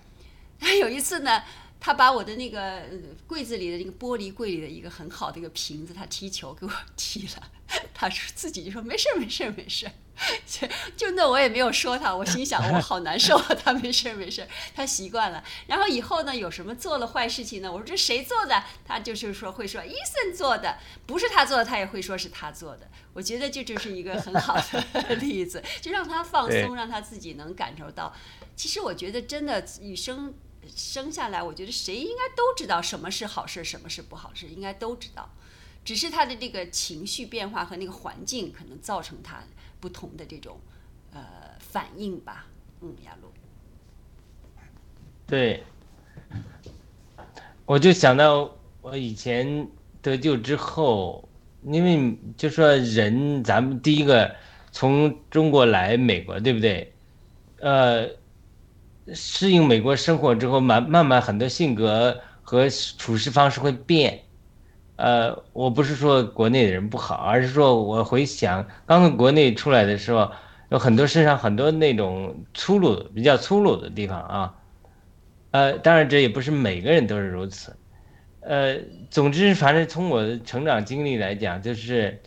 [0.59, 1.43] 但 有一次呢，
[1.81, 2.91] 他把我的那个呃
[3.27, 7.51] 柜子里的那个玻璃柜里的一个很好的一个瓶子，他踢球给我踢了。
[7.95, 9.93] 他说自己就说没事儿没事儿没事儿，
[10.45, 10.67] 就
[10.97, 15.43] 就那我也没有说他，我心想我好难受啊，他没事儿没事儿，他习惯了。
[15.69, 17.71] 然后以后呢，有什么做了坏事情呢？
[17.71, 18.65] 我说这谁做的？
[18.85, 22.89] 他就是说会说伊森做的，不是他做的，他也会说是他做的。
[23.13, 24.57] 我觉得这就是一个很好
[24.93, 28.13] 的例子，就让他放松，让他自己能感受到。
[28.57, 30.35] 其实我觉得真的与生
[30.75, 35.29] 生下来，我觉得谁应该都知道什么是好事，什么是不好事，应该都知道。
[35.85, 39.43] 只是他的这个情绪变化和那个环境，可能造成他
[39.81, 40.61] 不同的这种
[41.13, 41.21] 呃
[41.59, 42.47] 反应吧。
[42.83, 43.29] 嗯，亚璐，
[45.27, 45.63] 对，
[47.65, 49.69] 我就想到我以前
[50.03, 51.29] 得救之后，
[51.65, 54.35] 因为就说人，咱们第一个
[54.73, 56.93] 从中国来美国，对不对？
[57.59, 58.09] 呃，
[59.15, 62.69] 适应美国生活之后，慢慢慢很多性格和
[62.99, 64.21] 处事方式会变。
[64.97, 70.31] 呃，我不是说国内的人不好，而是说我回想刚从国内出来的时候，
[70.69, 74.55] 有很多身上很多那种粗鲁、比较粗鲁的地方啊。
[75.53, 77.75] 呃，当然这也不是每个人都是如此。
[78.41, 78.77] 呃，
[79.11, 82.21] 总之，反正从我的成长经历来讲，就是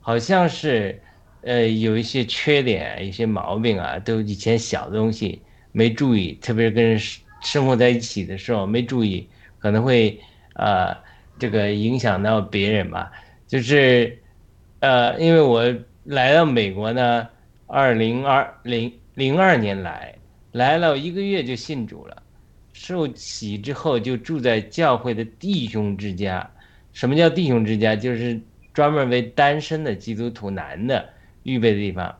[0.00, 1.00] 好像是
[1.42, 5.42] 呃有一些缺点、一些毛病啊，都以前小的东西
[5.72, 7.00] 没注意，特别是跟人
[7.42, 9.26] 生活在一起的时候没注意，
[9.58, 10.20] 可能会
[10.54, 10.96] 呃
[11.38, 13.10] 这个影响到别人吧。
[13.48, 14.18] 就是
[14.80, 15.64] 呃，因为我
[16.04, 17.28] 来到美国呢，
[17.66, 20.14] 二零二零零二年来，
[20.52, 22.22] 来了一个月就信主了。
[22.72, 26.50] 受洗之后就住在教会的弟兄之家。
[26.92, 27.94] 什么叫弟兄之家？
[27.94, 28.40] 就是
[28.72, 31.08] 专门为单身的基督徒男的
[31.42, 32.14] 预备的地方。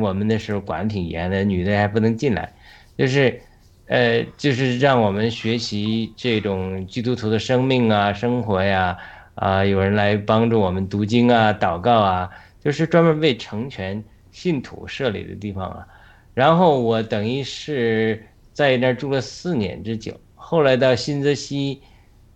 [0.00, 2.52] 我们那时候管挺严的，女的还不能进来。
[3.00, 3.40] 就是，
[3.86, 8.98] 呃，就是让我们学习这种基督徒的生命啊、生活呀，
[9.36, 12.30] 啊，有人来帮助我们读经啊、祷告啊，
[12.62, 15.86] 就是专门为成全信徒设立的地方啊。
[16.34, 18.22] 然后我等于是。
[18.52, 21.80] 在那儿住了四年之久，后来到新泽西，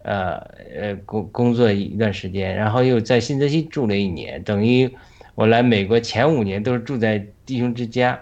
[0.03, 0.37] 呃
[0.75, 4.91] 呃工工作一段时间，然后又在新泽西住了一年，等于
[5.35, 8.19] 我来美国前五年都是住在弟兄之家，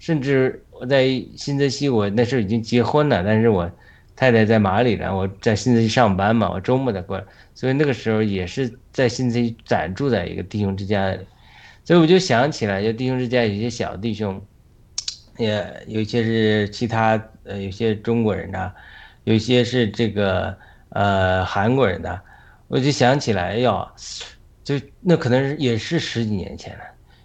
[0.00, 1.06] 甚至我在
[1.36, 3.70] 新泽西，我那时候已经结婚了，但是我
[4.16, 11.20] 太太在马里兰，我在新泽西上班嘛，我周末才过来，所以那个时候也是在新泽西暂住在一个弟兄之家里，
[11.84, 14.40] 所以我就想起来，就弟兄之家有些小弟兄。
[15.36, 18.70] 也有些是其他呃，有些中国人呐，
[19.24, 20.56] 有些是这个
[20.90, 22.20] 呃韩国人呐，
[22.68, 23.88] 我就想起来，哎呦，
[24.62, 26.84] 就那可能是也是十几年前了，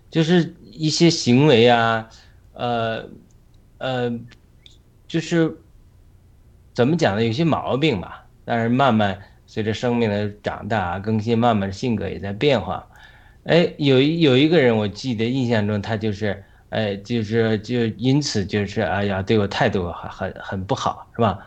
[0.10, 2.10] 就是一些行为啊，
[2.54, 3.08] 呃
[3.80, 4.12] 呃，
[5.08, 5.58] 就是
[6.74, 7.24] 怎么讲呢？
[7.26, 12.88] 有些毛病吧，但是慢慢随着生命的长大更新，慢慢性格也在变化。
[13.46, 16.44] 哎，有一有一个人，我记得印象中他就是。
[16.70, 21.40] 哎，就是就因此就是哎呀，对我态度很很很不好，是吧？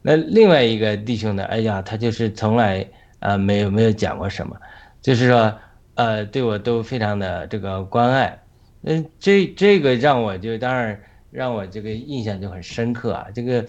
[0.00, 2.86] 那另外一个弟兄呢，哎呀，他就是从来
[3.18, 4.56] 啊没有没有讲过什么，
[5.02, 5.58] 就是说
[5.96, 8.40] 呃对我都非常的这个关爱，
[8.82, 13.26] 嗯，这这个让我就当然让我这个印象就很深刻啊。
[13.34, 13.66] 这个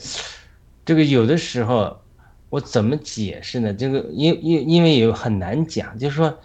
[0.85, 2.01] 这个有的时候
[2.49, 3.73] 我怎么解释呢？
[3.73, 6.39] 这个因因因为有很难讲，就是说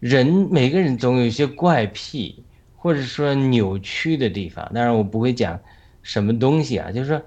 [0.00, 2.44] 人每个人总有一些怪癖。
[2.80, 5.58] 或者说扭曲的地方，当然我不会讲
[6.00, 7.20] 什么东西啊，就是说，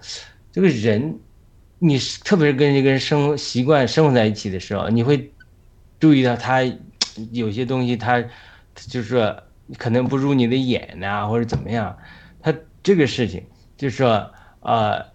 [0.49, 1.19] 这个人，
[1.77, 5.29] 你特别是跟一个人生活习惯生活在一起的时候，你会
[5.99, 6.63] 注意到他
[7.33, 8.21] 有些东西，他
[8.73, 9.43] 就是说
[9.77, 11.97] 可能不入你的眼呐，或者怎么样。
[12.83, 13.43] 这个事情
[13.77, 15.05] 就是说，呃，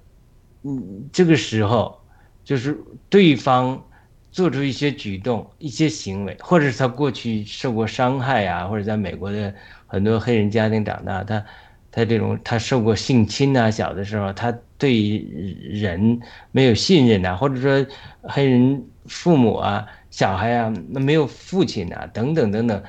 [0.63, 1.99] 嗯，这个时候
[2.45, 2.77] 就是
[3.09, 3.83] 对方
[4.31, 9.55] 做出一些举动、一些行为，或者是他过去受过伤害啊，或者在美国的
[9.87, 11.45] 很多黑人家庭长大，他。
[11.93, 16.21] 他这种，他受过性侵呐，小的时候，他对人
[16.53, 17.87] 没有信任呐，或者说
[18.21, 22.83] 黑人父母啊、小孩啊，那没有父亲呐，等等等等，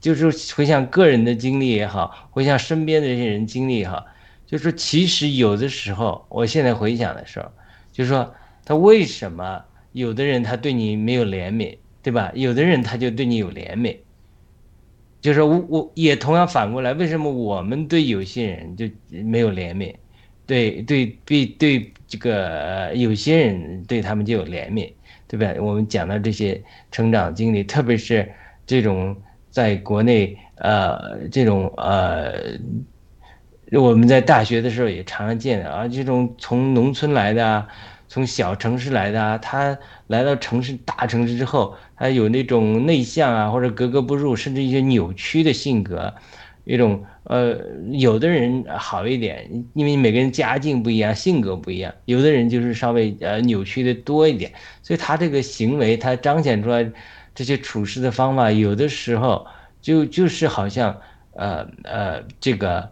[0.00, 4.06] 就是回想个人的经历也好，回想身边的这些人经历也好，
[4.46, 7.50] 就说其实有的时候，我现在回想的时候，
[7.92, 12.30] 就是说他为什么有的人他对你没有怜悯，对吧？
[12.34, 13.98] 有的人他就对你有怜悯。
[15.20, 19.94] 就是我我也同样反过来，为什么我们对有些人就没有怜悯，
[20.44, 24.92] 对对对对这个有些人对他们就有怜悯，
[25.26, 25.54] 对吧？
[25.62, 28.30] 我们讲到这些成长经历，特别是
[28.66, 29.16] 这种
[29.50, 32.58] 在国内呃这种呃
[33.82, 37.66] 我们在大学的时候也常常见的啊，这种从农村来的，
[38.08, 41.76] 从小城市来的，他来到城市大城市之后。
[41.96, 46.12] 他有那种内向啊，或者格格不入，甚至一些扭曲的性格，
[46.64, 47.56] 一种呃，
[47.92, 56.84] 有的人好一点，因为每个人家境不一样，性格不一样，有的人就是稍微呃扭曲的多一点，所以他这个行为，他彰显出来
[57.32, 59.46] 这些处事的方法，有的时候
[59.80, 61.00] 就就是好像
[61.34, 62.90] 呃呃这个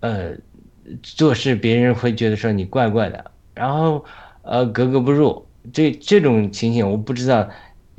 [0.00, 0.32] 呃
[1.02, 4.04] 做事别人会觉得说你怪怪的，然后
[4.42, 7.48] 呃格格不入，这这种情形我不知道。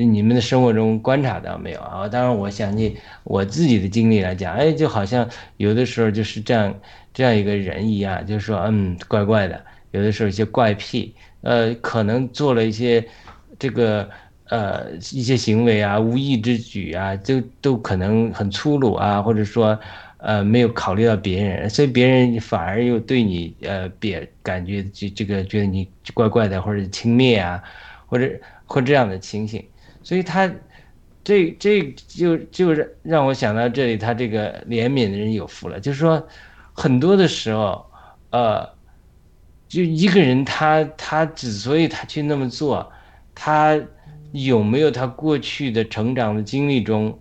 [0.01, 2.07] 你们的生活中观察到没有啊？
[2.07, 6.73] 当然，我想起我自己的经历来讲，哎，就好像有的时候就是这样，
[7.13, 9.62] 这样一个人一样，就是说，嗯，怪怪的。
[9.91, 13.05] 有的时候一些怪癖，呃，可能做了一些
[13.59, 14.09] 这个
[14.45, 19.77] 呃一些行为啊，无意之举啊，就都可能很粗鲁啊，或者说
[20.19, 27.62] 呃没有考虑到别人，所以别人反而又对你呃别感觉这这个觉得你怪怪的，或者轻蔑啊，
[28.05, 28.29] 或者
[28.65, 29.65] 或这样的情形。
[30.01, 30.49] 所以他，
[31.23, 35.79] 这这就就是让我想到这里，他这个怜悯的人有福了。
[35.79, 36.25] 就是说，
[36.73, 37.86] 很多的时候，
[38.32, 38.67] 呃，
[39.67, 42.91] 就一个人他他之所以他去那么做，
[43.36, 43.79] 他
[44.32, 47.19] 有没有他过去的成长的经历中，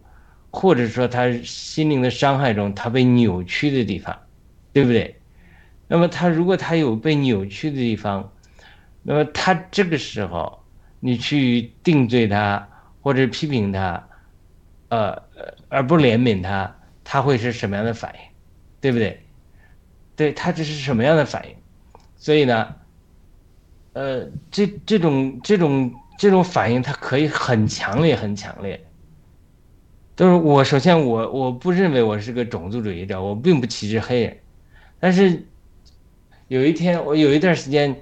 [0.50, 4.18] 或者说他心灵的伤害中，他被扭曲的地方，
[4.72, 5.20] 对不对？
[5.86, 8.32] 那么他如果他有被扭曲的地方，
[9.02, 10.58] 那么他这个时候。
[11.00, 12.68] 你去定罪他，
[13.02, 14.08] 或者批评他，
[14.88, 15.22] 呃，
[15.68, 18.20] 而不怜悯他，他会是什么样的反应，
[18.80, 19.22] 对不对？
[20.16, 21.54] 对他这是什么样的反应？
[22.16, 22.74] 所以呢，
[23.92, 28.84] 呃，这这种这种这种反应，它可以很强烈，很强烈。
[30.18, 34.36] 都是我首先我我不认为我是个种族主义者，我并不歧视黑人，
[34.98, 35.46] 但是
[36.48, 37.96] 有一天我有一段时间，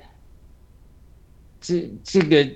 [1.61, 2.51] 这这个。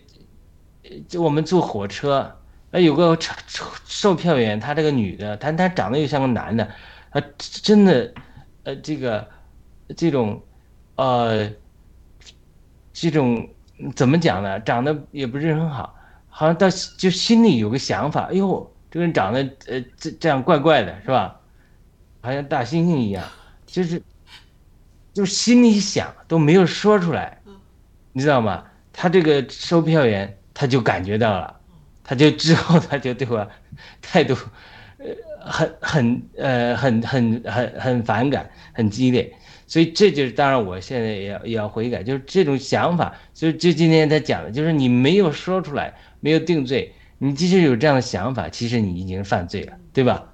[1.09, 2.37] 就我们坐火车，
[2.73, 6.64] 那，有个售售票员，她这个女的，她她长得又像个男的，
[7.11, 8.12] 啊，真的，
[8.64, 9.29] 呃，这个，
[9.96, 10.42] 这种，
[10.96, 11.49] 呃，
[12.92, 13.49] 这种
[13.94, 14.59] 怎么讲呢？
[14.61, 15.94] 长得也不是很好，
[16.29, 16.68] 好像到
[16.99, 21.40] 就心里有个想法，哎呦，这个人长得呃这这样怪怪的，是吧？
[22.20, 23.24] 好像大猩猩一样，
[23.66, 24.03] 就是，
[25.12, 27.40] 就心里想都没有说出来，
[28.12, 28.64] 你知道吗？
[28.92, 30.37] 他这个售票员。
[30.53, 31.57] 他就感觉到了，
[32.05, 33.48] 他就之后他就对我
[34.03, 34.37] 态度，
[34.98, 35.07] 呃，
[35.40, 39.33] 很很呃很很很很反感，很激烈，
[39.66, 50.33] 所以这就是当然我现在也要也要悔改，就是这种想法，所以就今天他讲的，就是你没有说出来，没有定罪，你即使有这样的想法，其实你已经犯罪了，对吧？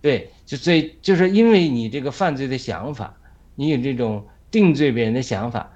[0.00, 3.14] 对，就所以就是因为你这个犯罪的想法，
[3.54, 5.70] 你有这种定罪别人的想法。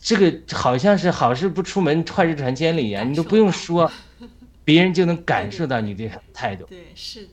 [0.00, 3.02] 这个好像是好事不出门，坏事传千里呀！
[3.02, 3.92] 你都不用说，
[4.64, 6.64] 别人就能感受到你这个态度。
[6.64, 7.32] 对，是的。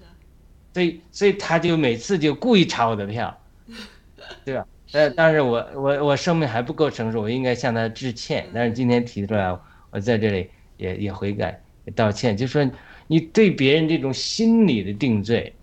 [0.73, 3.39] 所以，所以他就每次就故意查我的票，
[4.43, 4.67] 对吧？
[4.91, 8.47] 呃，但是我我我生命还不够成熟，我应该向他致歉。
[8.53, 9.57] 但是今天提出来，
[9.91, 11.59] 我在这里也也悔改，也
[11.91, 12.35] 道歉。
[12.35, 12.69] 就说
[13.07, 15.53] 你对别人这种心理的定罪，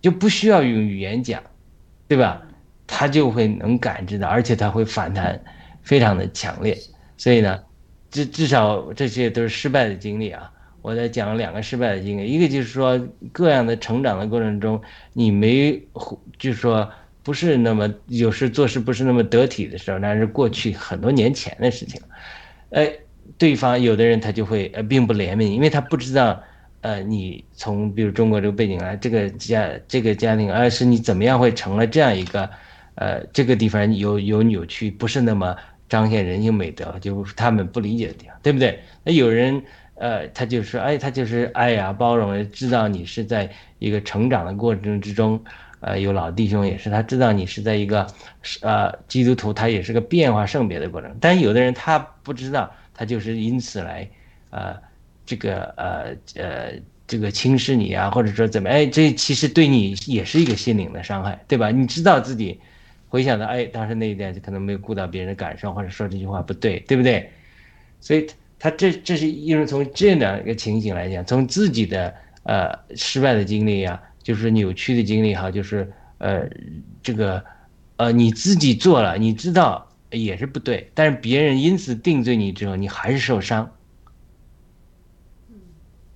[0.00, 1.42] 就不需要用语言讲，
[2.08, 2.42] 对吧？
[2.86, 5.42] 他就会能感知到，而且他会反弹，
[5.82, 6.78] 非常的强烈。
[7.16, 7.62] 所以呢，
[8.10, 10.50] 至至少这些都是失败的经历啊。
[10.82, 13.00] 我在讲两个失败的经历，一个就是说
[13.32, 14.78] 各样的成长的过程中，
[15.14, 15.82] 你没
[16.38, 16.86] 就是说
[17.22, 21.98] 不是那么有时做事不是那么得体的时候，那是过去很多年前的事情。
[22.68, 22.92] 哎，
[23.36, 26.40] 对方有的人他就会呃并不怜悯，因为他不知道
[26.80, 32.48] 呃你从比如中国这个背景来，这个家这个家庭，而是你怎么样会成了这样一个
[32.94, 35.56] 呃这个地方有有扭曲，不是那么
[35.88, 38.78] 彰显人性美德，就是他们不理解的地方，对不对？
[39.02, 39.62] 那有人
[39.94, 45.42] 呃他就是哎他就是爱呀包容，知道你是在一个成长的过程之中。
[45.86, 48.06] 呃，有老弟兄也是，他知道你是在一个，
[48.62, 51.14] 呃，基督徒，他也是个变化圣别的过程。
[51.20, 54.08] 但有的人他不知道，他就是因此来，
[54.50, 54.74] 呃，
[55.26, 56.72] 这个呃呃
[57.06, 61.70] 这个轻视你啊，或者说怎么，哎，这其实对你也是一个心灵的伤害，对吧？
[61.70, 62.58] 你知道自己
[63.08, 67.30] 回想到，哎，当时那一点就可能没有顾到别人的感受，或者说这句话不对，对不对？
[68.00, 68.26] 所以
[68.58, 72.14] 他这这是因为从这样一个情形来讲，从自己的
[72.44, 74.00] 呃失败的经历呀。
[74.24, 75.86] 就是扭曲的经历哈，就是
[76.16, 76.48] 呃，
[77.02, 77.44] 这个，
[77.98, 79.86] 呃，你自己做了，你知道
[80.16, 83.70] 也是不对，但是别人因此定罪你之后，你还是受伤。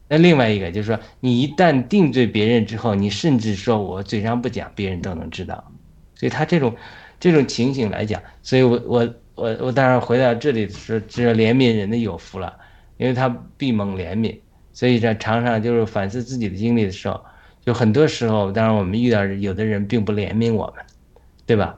[0.08, 5.72] 那另外一个就是说，你一旦定罪别人之后，你甚至说我嘴上不讲，别人都能知道。
[6.14, 6.74] 所以他这种
[7.20, 12.58] 这种情形来讲，所以我我我我当然回到这里说，这怜悯人的有福了，
[12.96, 14.38] 因为他必蒙怜悯，
[14.72, 17.22] 所以这常常就是反思自己的经历的时候。
[17.66, 20.82] 就很多时候，当然我们遇到有的人并不怜悯我们，
[21.44, 21.77] 对吧？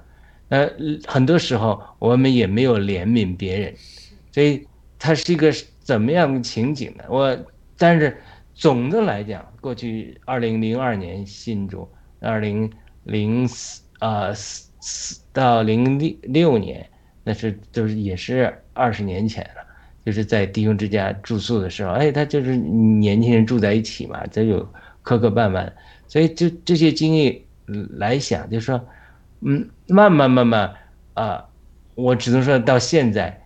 [0.50, 0.70] 呃，
[1.06, 3.74] 很多时候我们也没有怜悯别人，
[4.30, 4.64] 所以
[4.98, 7.04] 它是一个怎么样的情景呢？
[7.08, 7.36] 我
[7.76, 8.16] 但是
[8.54, 11.88] 总的来讲，过去二零零二年信主，
[12.20, 12.70] 二零
[13.04, 16.88] 零四啊四到零六六年，
[17.24, 19.66] 那是都是也是二十年前了，
[20.04, 24.68] 就是在弟兄之家住宿的时候，哎，他就是年轻人住在一起嘛，这有。
[25.02, 25.66] 磕磕绊绊，
[26.06, 27.42] 所以就这些经历
[27.96, 28.78] 来想，就是说，
[29.40, 30.74] 嗯，慢慢慢慢
[31.14, 31.48] 啊，
[31.94, 33.42] 我只能说到现在，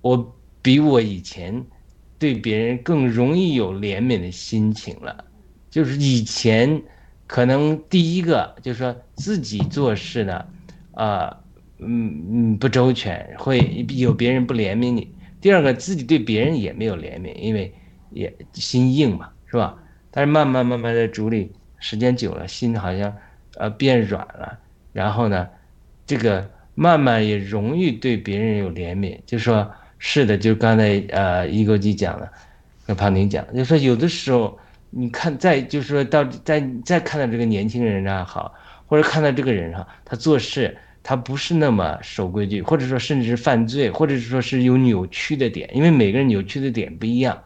[0.00, 1.64] 我比我以前
[2.18, 5.24] 对别人更容易有怜悯的心情了。
[5.70, 6.82] 就是以前
[7.26, 10.44] 可能第一个就是说自己做事呢，
[10.92, 11.38] 啊，
[11.78, 15.06] 嗯嗯不周全，会有别人不怜悯你；
[15.40, 17.72] 第二个自己对别人也没有怜悯，因为
[18.10, 19.76] 也心硬嘛，是吧？
[20.10, 23.16] 但是慢慢慢慢的处理，时间久了，心好像，
[23.56, 24.58] 呃，变软了。
[24.92, 25.48] 然后呢，
[26.12, 29.18] 这个慢慢也容易对别人有怜悯。
[29.24, 32.30] 就说是的，就刚才呃，一勾机讲了，
[32.86, 34.58] 跟庞婷讲，就说有的时候，
[34.90, 38.52] 你看再就是说到在再看到这个年轻人啊好，
[38.86, 47.42] 或者看到这个人哈，他做事他不是那么守规矩，或者说甚至是犯罪，或者是说是有扭曲的点，因为每个人扭曲的点不一样，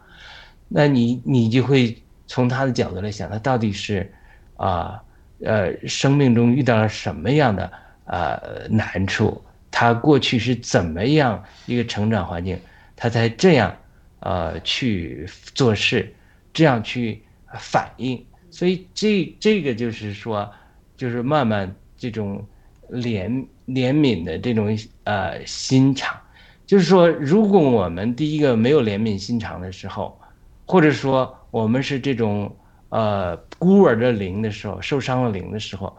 [0.67, 1.95] 那你你就会。
[2.29, 4.11] 从他的角度来想，他到底是，
[4.57, 5.01] 啊，
[5.39, 7.71] 呃，生命中遇到了什么样的
[8.07, 9.41] 呃难处？
[9.69, 12.59] 他过去是怎么样一个成长环境，
[12.95, 13.77] 他才这样，
[14.19, 16.13] 呃，去做事，
[16.51, 17.21] 这样去
[17.59, 18.25] 反应？
[18.49, 20.51] 所以这这个就是说，
[20.95, 22.43] 就是慢慢这种
[22.89, 26.19] 怜怜悯的这种呃心肠，
[26.65, 30.19] 就是说，如果我们第一个没有怜悯心肠的时候，
[30.65, 31.33] 或者说。
[31.49, 32.53] 我们是这种
[32.89, 35.95] 呃孤儿的灵的时候，受伤的灵的时候，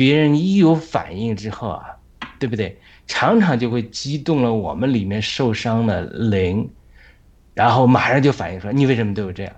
[0.00, 1.84] 别人一有反应之后啊，
[2.38, 2.74] 对不对？
[3.06, 6.70] 常常就会激动了我们里面受伤的灵，
[7.52, 9.54] 然后马上就反应说：“你为什么对我这样？”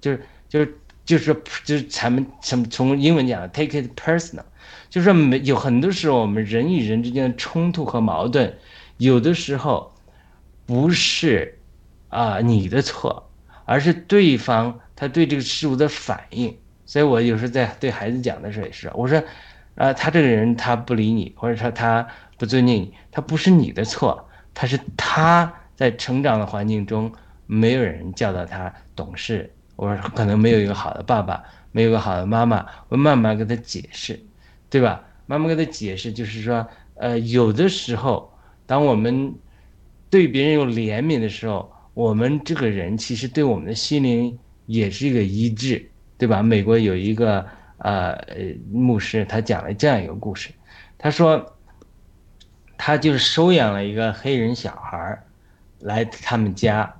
[0.00, 4.44] 就是就是就是就是咱们从从英文讲，take it personal，
[4.88, 8.56] 就是说没有很多时候我们人与人之间的冲突和矛盾，
[8.98, 9.92] 有的时候
[10.66, 11.58] 不是
[12.10, 13.26] 啊你的错。
[13.64, 19.22] 而是对方他对这个事物的反应，所以我有时候在对孩子讲的时候也是，我说，
[19.80, 22.06] 啊，他这个人他不理你，或者说他
[22.36, 27.10] 不尊敬你，他不是你的错，他是他在成长的环境中
[27.46, 34.20] 没有人教导他懂事，我说可能没有一个好的爸爸，没有个好的妈妈，我慢慢跟他解释，
[34.68, 35.02] 对吧？
[35.24, 36.66] 慢慢跟他解释，就是说，
[36.96, 38.30] 呃，有的时候，
[38.66, 39.34] 当我们
[40.10, 41.72] 对别人有怜悯的时候。
[41.92, 46.40] 我们这个人其实对我们的心灵也是一个医治，对吧？
[46.40, 47.44] 美国有一个
[47.80, 48.18] 呃
[48.72, 50.50] 牧师，他讲了这样一个故事，
[50.96, 51.56] 他说，
[52.78, 55.22] 他就是收养了一个黑人小孩
[55.80, 56.94] 来他们家，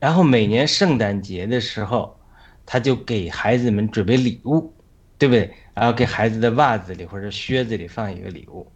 [0.00, 2.18] 然后每年圣诞节的时候，
[2.66, 4.74] 他就给孩子们准备礼物，
[5.18, 5.54] 对不对？
[5.74, 8.66] 然后给孩子的袜子里或者靴子里放一个礼物，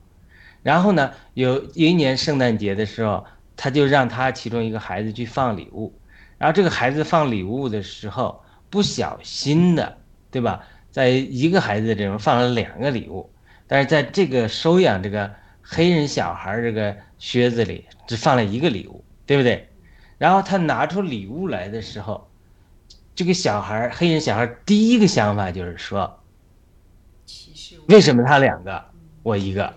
[0.62, 3.26] 然后呢，有一年圣诞节的时候。
[3.58, 5.98] 他就让他其中一个孩子去放礼物，
[6.36, 9.96] 然后这个孩子放礼物的时候不小心的，
[10.30, 10.62] 对吧？
[10.96, 13.30] 在一个孩子这边放了两个礼物，
[13.66, 15.30] 但是在这个收养这个
[15.60, 19.68] 黑人小孩这个靴子里只放了一个礼物，对不对？
[20.16, 22.30] 然后他拿出礼物来的时候，
[23.14, 26.18] 这个小孩黑人小孩第一个想法就是说，
[27.88, 28.82] 为什么他两个
[29.22, 29.70] 我一个？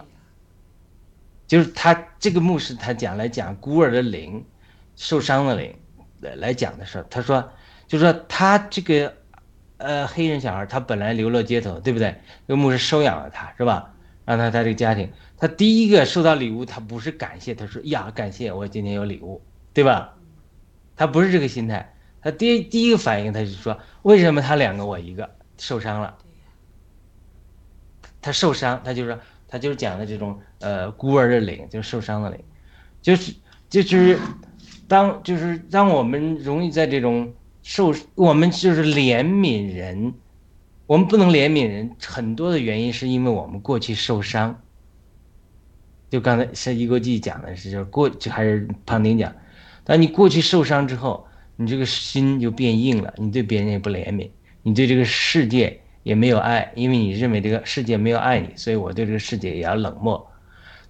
[1.47, 4.41] 就是他这个牧师他讲来讲孤儿的灵，
[4.95, 5.76] 受伤的灵
[6.22, 7.51] 来来讲的时候，他说，
[7.89, 9.18] 就是说他这个。
[9.80, 12.14] 呃，黑人小孩他本来流落街头，对不对？
[12.46, 13.94] 这个牧师收养了他，是吧？
[14.26, 19.42] 让他他这个家庭，他第一个收到礼物，他不是感谢，他说呀，感谢我今天有礼物，
[19.74, 20.14] 对吧？
[20.98, 26.18] 他不是这个心态，他第第一个反应他就说，为什么他两个我一个受伤了？
[28.22, 29.18] 他受伤，他就是
[29.48, 32.44] 他就是讲的这种呃孤儿的灵，就是受伤的灵，
[33.02, 33.34] 就是
[33.70, 34.20] 就是
[34.90, 37.34] 当就是当我们容易在这种。
[37.70, 40.15] 受我们就是怜悯人，
[40.88, 44.59] 我们不能怜悯人，很多的原因是因为我们过去受伤。
[46.09, 49.32] 就刚才像一国际讲的是，就是过就还是胖丁讲，
[49.84, 54.28] 当你过去受伤之后，你这个心就变硬了，你对别人也不怜悯，
[54.63, 60.28] 你对这个世界也没有爱，因为你认为这个世界没有爱你，所以我对这个世界也要冷漠。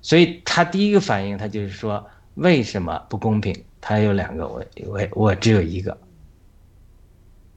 [0.01, 3.53] 所以他第一个反应，他就是说为什么不公平？
[3.81, 5.97] 他有两个，我我我只有一个。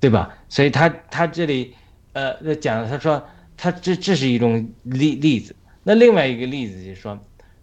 [0.02, 0.36] 对吧？
[0.48, 1.76] 所以他他这里，
[2.12, 3.24] 呃，讲他说
[3.56, 5.54] 他这这是一种例例子。
[5.84, 7.16] 那另外一个例子就是说，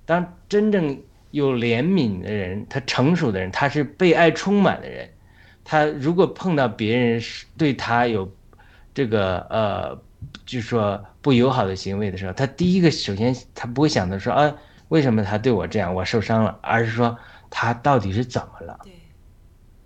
[0.06, 0.98] 当真正
[1.32, 5.10] 有怜悯的人，他成熟的人，他是被爱充满的人，
[5.66, 7.22] 他如果碰到别人
[7.58, 8.34] 对他有
[8.94, 10.02] 这个呃，
[10.46, 14.56] 就是说不友好的行为的时候，他第一个首先他不会想到说啊，
[14.88, 17.20] 为什么他对我这样，我受伤了，而是说
[17.50, 18.80] 他到底是怎么了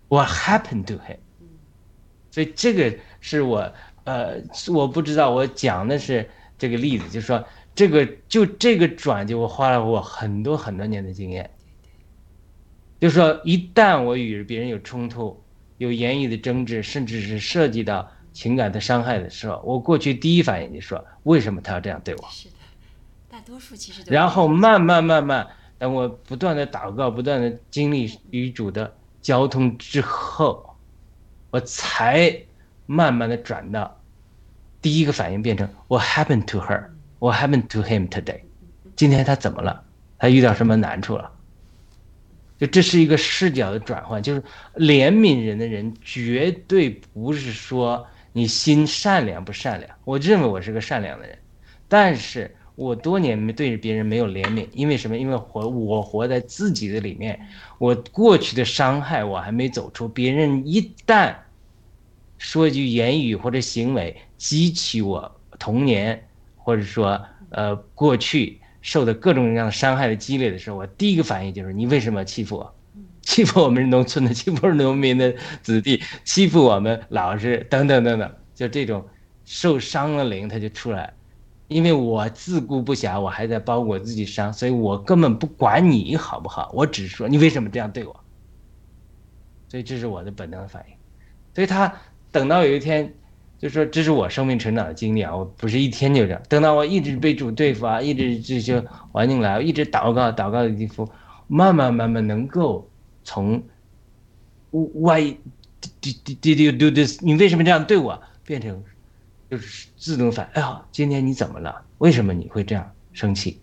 [0.09, 1.17] ？What happened to him？
[2.33, 3.71] 所以这个是我，
[4.05, 6.27] 呃，我不知道我讲的是
[6.57, 11.47] 这个例子，就是说这个就这个转就我花了我很多很多年的经验，
[12.99, 15.39] 就是说一旦我与别人有冲突，
[15.77, 22.27] 有言语的争执，甚至是涉及到情感的伤害的时候，我过去第一反应就说为什么他要这样对我？
[22.31, 22.55] 是的，
[23.29, 24.01] 大多数其实。
[24.07, 30.72] 然后慢慢慢慢，等我不断的祷告，不断的经历与主的交通之后。
[31.53, 32.35] 我才
[32.87, 34.01] 慢慢的转到
[34.81, 36.85] 第一个反应变成 What happened to her?
[37.19, 38.39] What happened to him today?
[38.95, 39.83] 今天他怎么了？
[40.17, 41.31] 他遇到什么难处了？
[42.57, 44.41] 就这是一个视角的转换，就是
[44.77, 49.95] 怜悯人的人绝对不是说你心善良不善良。
[50.05, 51.37] 我认为我是个善良的人，
[51.87, 55.15] 但是我多年没对着别人没有怜悯，因为什么？
[55.15, 57.39] 因为活我活在自己的里面，
[57.77, 61.35] 我过去的伤害我还没走出，别人一旦。
[62.43, 66.27] 说一句言语或者行为激起我童年，
[66.57, 72.75] 或者说呃过去受的各种各样的伤害的积累的时候，我第一个反应就是你为什么欺负我？
[73.21, 79.07] 欺负我们农村的，欺负农民的子弟，欺负我们老师等等等等，就这种
[79.45, 81.13] 受伤的灵他就出来，
[81.69, 88.13] 因为我自顾不暇，我还在包裹自己伤，所以我根本不管你好不好，我只是说你为什么这样对我？
[89.69, 90.95] 所以这是我的本能反应，
[91.55, 91.93] 所以他。
[92.33, 93.13] 等到有一天，
[93.59, 96.41] 就说这是我生命成长的经历啊，我不是一天就这样。
[96.49, 101.07] 等到我一直被主对付啊，一直这些环境来，一直祷告祷告的地方，
[101.47, 102.89] 慢慢慢慢能够
[103.23, 103.63] 从
[104.71, 105.37] Why
[106.01, 107.23] did did you do this？
[107.23, 108.19] 你为什么这样对我？
[108.43, 108.83] 变成
[109.49, 111.85] 就是自动反，哎呀，今天你怎么了？
[111.99, 113.61] 为什么你会这样生气？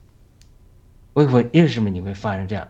[1.14, 2.68] 为什么为什么你会发生这样？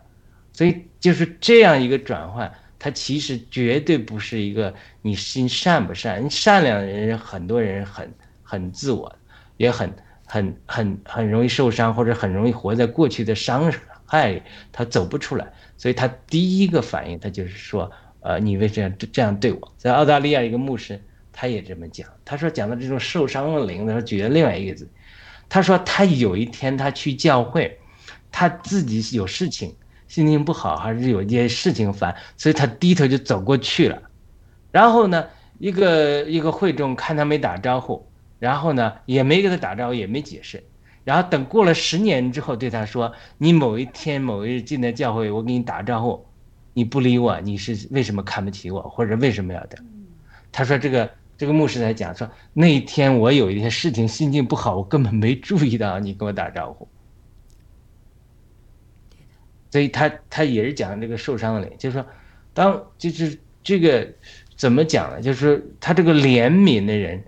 [0.54, 2.50] 所以就是这样一个转换。
[2.82, 8.10] 他其实绝对不是一个你心善不善，善良的人很多人很
[8.42, 9.14] 很自我，
[9.58, 13.70] 也很很很很容易受伤，或者很容易活在过去的伤
[14.06, 15.46] 害里，他走不出来。
[15.76, 19.72] 所以他第一个反应，他就是说，呃，你为什么这样对我？
[19.76, 20.98] 在澳大利亚一个牧师，
[21.34, 24.88] 他也这么讲，他说讲到这种受伤的灵，他说举了另外一个字，
[25.50, 27.78] 他说他有一天他去教会，
[28.32, 29.74] 他自己有事情。
[30.10, 34.02] 心情不好，还是有一件事情烦，所以他低头就走过去了。
[34.72, 35.24] 然后呢，
[35.58, 38.04] 一个一个会众看他没打招呼，
[38.40, 40.64] 然后呢也没给他打招呼，也没解释。
[41.04, 46.26] 然后等过了十年之后，对他说：“你某一天某一日进的教会，我给你打招呼，
[46.74, 49.78] 你不理我，你是为什么看不起我，或者为什么要的？”
[50.50, 51.08] 他说：“这个
[51.38, 56.88] 这个牧师在讲说，那一天我有一些事情心情不好，我根本没注意到你跟我打招呼。”
[59.70, 62.06] 所以他他也是讲这个受伤的脸，就是说，
[62.52, 64.06] 当就是这个
[64.56, 65.22] 怎么讲呢？
[65.22, 67.22] 就是他这个怜悯的人，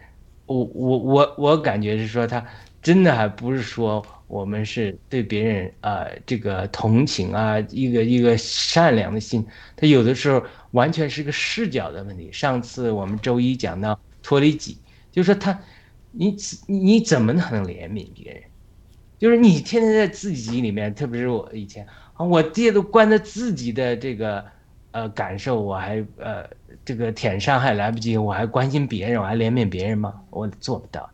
[0.47, 2.45] 我我我我感觉是说他
[2.82, 12.28] 真的还不是说我们是对别人啊这个同情啊，一个一个善良的心，他有的时候完全是个视角的问题。
[12.32, 14.78] 上次我们周一讲到托里己，
[15.12, 15.57] 就是说他，
[16.11, 16.34] 你
[16.66, 18.43] 你怎么能怜悯别人？
[19.18, 21.86] 就是你天天在自己里面，特别是我以前
[22.29, 24.45] 我爹都关在自己的这个
[24.91, 26.45] 呃感受，我还呃
[26.85, 30.14] 这个舔伤还来不及，我还关心别人，我还怜悯别人吗？
[30.31, 31.09] 我做不到，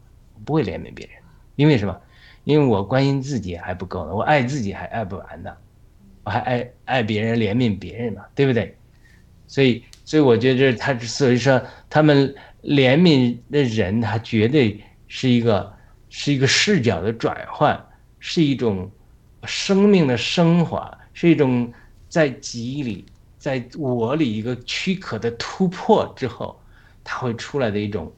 [0.45, 1.17] 不会怜悯别人，
[1.57, 2.01] 因为什么？
[2.45, 5.53] 因为我关心自己还不够呢，我爱自己还爱不完呢，
[6.25, 8.77] 我还爱爱别人，怜悯别人呢，对不对？
[9.47, 15.73] 所以，所以我觉得他所以说他们怜悯的人，他绝对是一个
[16.09, 17.85] 是一个视角的转换。
[18.21, 18.91] 是一种
[19.45, 21.73] 生命的升华，是一种
[22.09, 23.05] 在己里，
[23.39, 26.57] 在我里一个躯壳的突破之后，
[27.03, 28.13] 它会出来的一种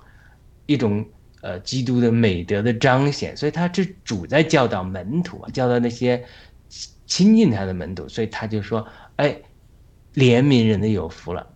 [0.67, 1.03] 一种
[1.41, 3.35] 呃基督的美德的彰显。
[3.35, 6.23] 所以他这主在教导门徒啊，教导那些
[7.07, 8.87] 亲近他的门徒，所以他就说
[9.17, 9.35] ：“哎，
[10.13, 11.47] 怜悯人的有福了。”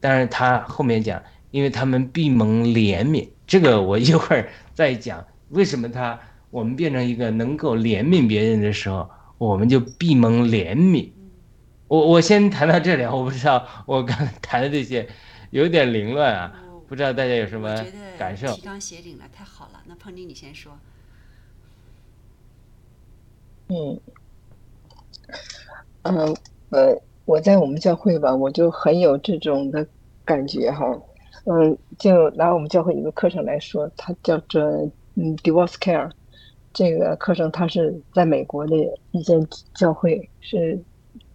[0.00, 1.22] 但是他后面讲，
[1.52, 6.18] 因为他们必蒙怜悯，这个我一会儿再讲为什么他。
[6.50, 9.08] 我们变成一个能够怜悯别人的时候，
[9.42, 11.10] 我们就必蒙怜悯。
[11.88, 15.08] 我我先谈到这里，我不知道我刚才谈的这些
[15.50, 17.84] 有点凌乱啊，不知道大家有什么
[18.16, 18.46] 感受？
[18.54, 19.82] 提纲挈领了，太好了。
[19.86, 20.72] 那彭丁，你先说。
[23.66, 24.00] 嗯，
[26.02, 26.36] 嗯
[26.70, 29.84] 呃，我在我们教会吧，我就很有这种的
[30.24, 30.86] 感觉哈。
[31.46, 34.62] 嗯，就拿我们教会一个课程来说，它叫做
[35.16, 36.12] 嗯 divorce care。
[36.72, 38.76] 这个课程它是在美国的
[39.10, 40.78] 一间教会是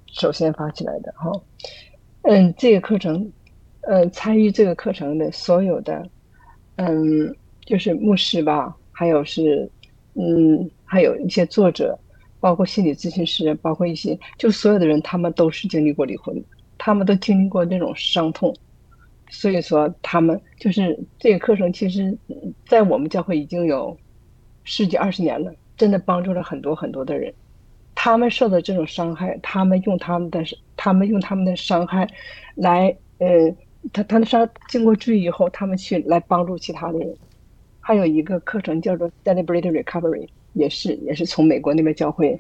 [0.08, 1.32] 首先发起来的哈，
[2.24, 3.32] 嗯，这个课程，
[3.82, 6.08] 嗯，参与这个课程的所有的，
[6.78, 7.36] 嗯，
[7.66, 9.70] 就是牧师吧，还有是，
[10.16, 11.98] 嗯，还有一些作者，
[12.40, 16.46] 包括心理咨询师，包括一些，就所有的人，他们都是经历过离婚的，
[16.78, 18.56] 他们都经历过那种伤痛，
[19.30, 22.18] 所以说他们就是这个课程，其实，
[22.66, 23.96] 在我们教会已经有。
[24.68, 27.34] 十几二十年了，真的帮助了很多很多的人。
[27.96, 30.44] 他们受的这种伤害，他们用他们的，
[30.76, 32.06] 他们用他们的伤害，
[32.56, 33.28] 来，呃，
[33.94, 37.16] 他他的伤经过治愈以后，他们去来帮助其他的人。
[37.80, 42.38] 还有一个课程叫做 Celebrate Recovery，也是也是从美国那边教会，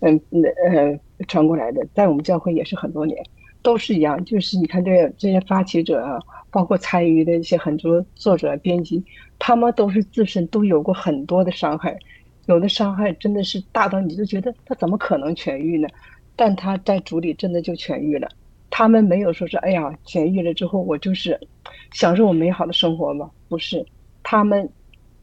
[0.00, 3.24] 嗯那呃传过来的，在我们教会也是很多年，
[3.62, 4.24] 都是一样。
[4.24, 6.18] 就是你看这这些发起者啊，
[6.50, 9.02] 包括参与的一些很多作者编辑。
[9.38, 11.98] 他们都是自身都有过很多的伤害，
[12.46, 15.88] 有的伤害真的是大到你就觉得他怎么可能痊愈呢？
[16.36, 18.28] 但他在组里真的就痊愈了。
[18.68, 21.38] 他们没有说是哎呀痊愈了之后我就是
[21.92, 23.30] 享受我美好的生活吗？
[23.48, 23.84] 不是，
[24.22, 24.68] 他们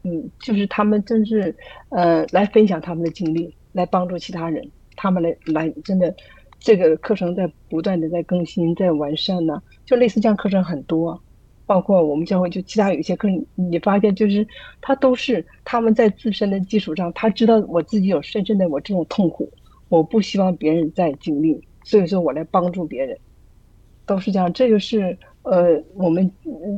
[0.02, 1.54] 嗯就是他们真是
[1.90, 4.68] 呃来分享他们的经历，来帮助其他人。
[4.96, 6.12] 他们来来真的
[6.58, 11.20] 这个课程在不断的在更新在完善呢，就类似这样课程很多。
[11.66, 14.46] 包括我们教会，就其他有一些课，你发现就是
[14.80, 19.52] 他都是他们在自身的基础上，他知道我自己有深深的我这种痛苦，
[19.90, 23.18] 我不希望别人再经历，所以说我来帮助别人，
[24.06, 24.50] 都是这样。
[24.50, 26.30] 这就是呃，我们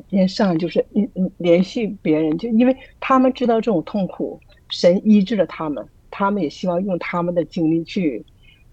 [0.08, 8.24] 连上就是嗯嗯联系别人，就因为他们知道这种痛苦，神医治了他们，他们也希望用他们的经历去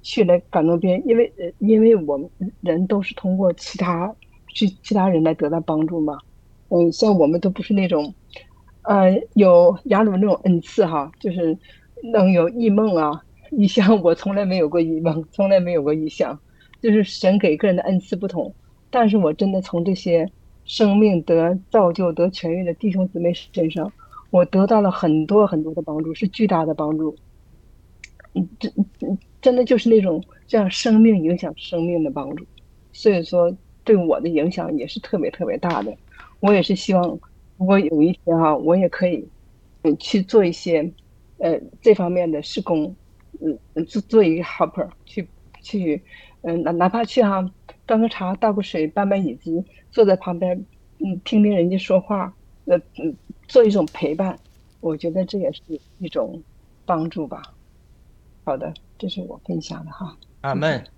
[0.07, 2.29] 去来感动别人，因为呃，因为我们
[2.61, 4.15] 人都是通过其他。
[4.53, 6.17] 去其他人来得到帮助嘛？
[6.69, 8.11] 嗯，像我们都不是那种，
[8.81, 11.55] 呃，有雅鲁那种恩赐哈，就是
[12.11, 14.01] 能有异梦啊、异象。
[14.01, 16.39] 我从来没有过异梦，从来没有过异象，
[16.81, 18.51] 就是神给个人的恩赐不同。
[18.89, 20.27] 但是我真的从这些
[20.65, 23.91] 生命得造就、得痊愈的弟兄姊妹身上，
[24.31, 27.15] 我得到了很多很多的帮助，是巨大的帮助。
[28.33, 28.73] 嗯，真
[29.41, 32.45] 真的就是那种让生命影响生命的帮助。
[32.93, 33.55] 所以说。
[33.87, 35.95] 对我的影响也是特别特别大的，
[36.41, 37.17] 我也是希望，
[37.55, 39.25] 如果有一天哈，我也可以，
[39.83, 40.91] 嗯，去做一些，
[41.37, 42.93] 呃，这方面的施工，
[43.39, 45.25] 嗯，做做一个 helper，去
[45.61, 46.03] 去，
[46.41, 47.49] 嗯，哪哪怕去哈，
[47.85, 50.65] 端个茶，倒个水，搬搬椅子，坐在旁边，
[50.99, 53.15] 嗯，听听人家说话，呃，嗯，
[53.47, 54.37] 做一种陪伴，
[54.81, 55.61] 我觉得这也是
[55.99, 56.43] 一种
[56.85, 57.41] 帮助吧。
[58.47, 60.17] 好的，这是我分享的哈。
[60.39, 60.89] 阿门。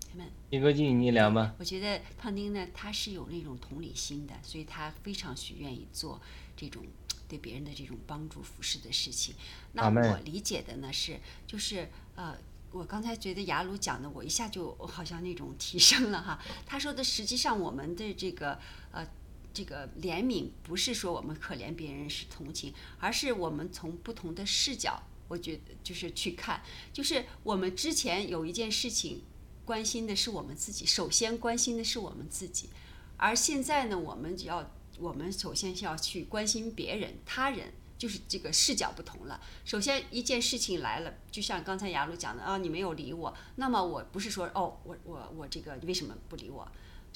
[0.52, 1.56] 李国进，你聊吗？
[1.58, 6.22] 我觉得胖丁呢，他是有那种同理心的，所以他非常许愿意做
[6.56, 6.84] 这种
[7.28, 9.34] 对别人的这种帮助、服侍的事情。
[9.74, 12.38] 那我理解的呢是，就是呃，
[12.70, 16.40] 我刚才觉得雅鲁讲的，我一下就好像那种提升了哈。
[16.68, 18.60] 他说的实际上我们的这个
[18.92, 19.08] 呃
[19.52, 26.62] 这个怜悯，不是说我们可怜别人是同情，而是我们从不同的视角我觉得就是去看，
[26.92, 29.22] 就是我们之前有一件事情，
[29.64, 32.70] 关心的是我们自己，首先关心的是我们自己，
[33.16, 34.70] 而现在呢，我们只要
[35.00, 37.72] 我们首先是要去关心别人、他人。
[38.00, 39.42] 就是这个视角不同了。
[39.66, 46.66] 首先一件事情来了，就像刚才雅露讲的啊，你没有理我，那么我不是说哦，我我我这个你为什么不理我？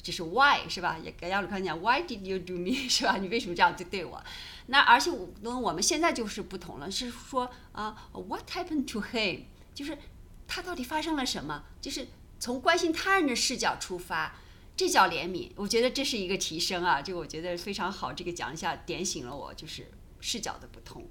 [0.04, 0.96] 这是 why 是吧？
[1.02, 3.16] 也跟亚鲁刚才讲 why did you do me 是吧？
[3.16, 4.22] 你为什么这样对对我？
[4.66, 9.40] 那而且我跟我们现在就是不同了，是说啊，what happened to him？
[9.74, 9.98] 就是
[10.46, 11.64] 他到底发生了什么？
[11.80, 12.06] 就是
[12.38, 14.36] 从关心他人的视角出发，
[14.76, 15.50] 这叫怜悯。
[15.56, 18.12] 我觉得这是一个提升啊，就我觉得非常好。
[18.12, 19.90] 这个讲一下，点醒了我，就是。
[20.26, 21.06] 视角的不同，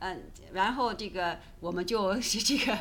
[0.00, 0.20] 嗯，
[0.52, 2.76] 然后这个我们就 是这个，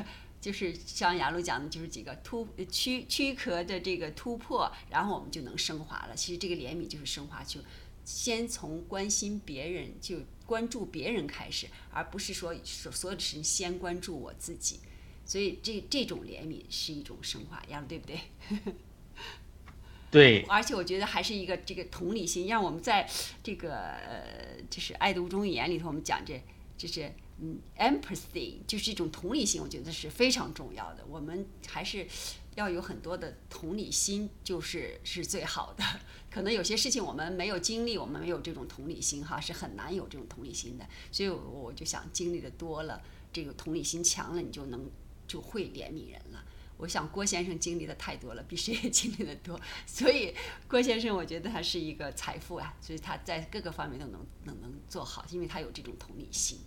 [0.48, 6.16] 就是像雅鲁讲的，就是几个突躯躯壳的这个突破，然后我们就能升华了。
[6.16, 7.60] 其实这个怜悯就是升华，就
[8.06, 14.80] 先从关心别人，就关注别人开始，而不是说所所有的事情先关注我自己。
[15.26, 18.22] 所以这这种怜悯是一种升华，雅鲁对不对？
[20.10, 23.06] 对，而且我觉得还是一个这个同理心，让我们在
[23.44, 26.42] 这个呃，就是爱的五种语言里头，我们讲这，
[26.78, 31.06] 就是嗯，empathy，就是一种同理心，我觉得是非常重要的。
[31.08, 32.08] 我们还是
[32.56, 35.84] 要有很多的同理心，就是是最好的。
[36.32, 40.88] 可能有些事情我们没有经历，我们没有这种同理心哈，是很难有这种同理心的。
[41.12, 44.90] 所以我就想，经历的多了，这个同理心强了，你就能
[45.28, 46.44] 就会怜悯人了。
[46.78, 50.34] 我想郭先生经历的太多了，比谁也经历的多，所以
[50.68, 56.60] 郭先生我觉得他是一个财富啊，所以他在各个方面都能能能做好，因为他有这种同理心。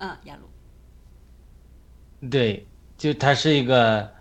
[0.00, 2.28] 嗯，雅鲁。
[2.28, 2.66] 对，
[2.98, 4.12] 就它是一个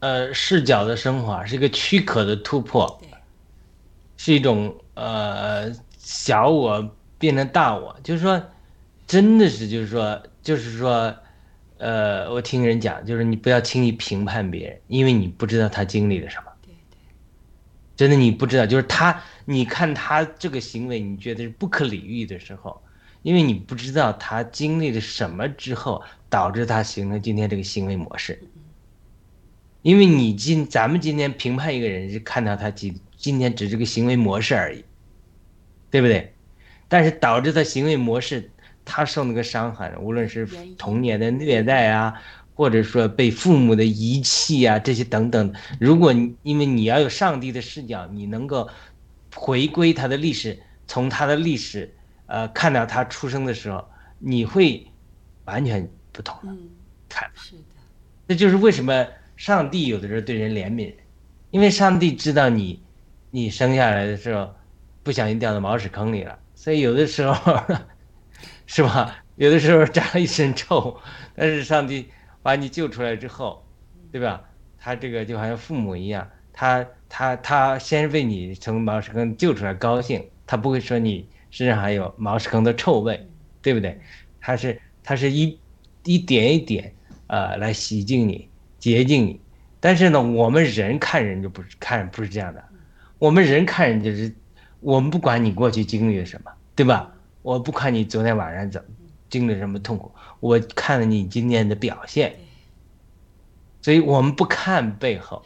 [0.00, 3.08] 呃视角的升华，是一个躯壳的突破，对，
[4.16, 8.42] 是一种呃小我变成大我，就是说，
[9.06, 11.14] 真的是就是说就是说。
[11.80, 16.50] 呃，我听人讲，就是你不要轻易评判别人，因为你不知道他经历了什么。
[16.60, 16.98] 对对，
[17.94, 22.82] 真的你不知道，就是他，你看他这个行为，你觉得是不可理喻的时候，
[23.28, 28.42] 因为你不知道他经历了什么之后，导致他形成今天这个行为模式。
[29.82, 34.82] 因为你今咱们今天评判一个人是看到他今今天只是个行为模式而已，
[35.90, 36.32] 对不对？
[36.88, 38.50] 但是导致他行为模式。
[38.90, 40.48] 他受那个伤害，无论是
[40.78, 42.14] 童年的虐待啊，
[42.54, 45.52] 或者说被父母的遗弃啊，这些等等。
[45.78, 48.66] 如果你因为你要有上帝的视角，你能够
[49.34, 51.94] 回归他的历史，从他的历史，
[52.28, 53.84] 呃，看到他出生的时候，
[54.18, 54.86] 你会
[55.44, 56.56] 完全不同的
[57.08, 57.28] 看。
[57.34, 57.62] 是的，
[58.28, 59.06] 这就是为什么
[59.36, 60.94] 上帝有的时候对人怜悯，
[61.50, 62.82] 因为上帝知道你，
[63.32, 64.54] 你生下来的时候
[65.02, 67.60] 不小心掉到茅屎坑里了，所以有的时候。
[68.70, 69.16] 是吧？
[69.36, 71.00] 有的时候长了一身臭，
[71.34, 72.10] 但是上帝
[72.42, 73.64] 把你救出来之后，
[74.12, 74.44] 对吧？
[74.78, 83.28] 他这个就好像父母一样，他他他先为你从茅屎坑救出来高兴，他不会说你身上还有茅屎坑的臭味，
[83.62, 84.00] 对不对？
[84.40, 85.58] 它是它是一
[86.04, 86.92] 一点一点
[87.26, 89.40] 呃来洗净你、洁净你。
[89.80, 92.64] 但是呢，我们人看人就不是看不是这样的，
[93.18, 94.34] 我们人看人就是
[94.80, 97.12] 我们不管你过去经历了什么，对吧？
[97.42, 98.88] 我不管你昨天晚上怎么
[99.30, 102.34] 经历什么痛苦，我看了你今天的表现，
[103.80, 105.42] 所以我们不看背后。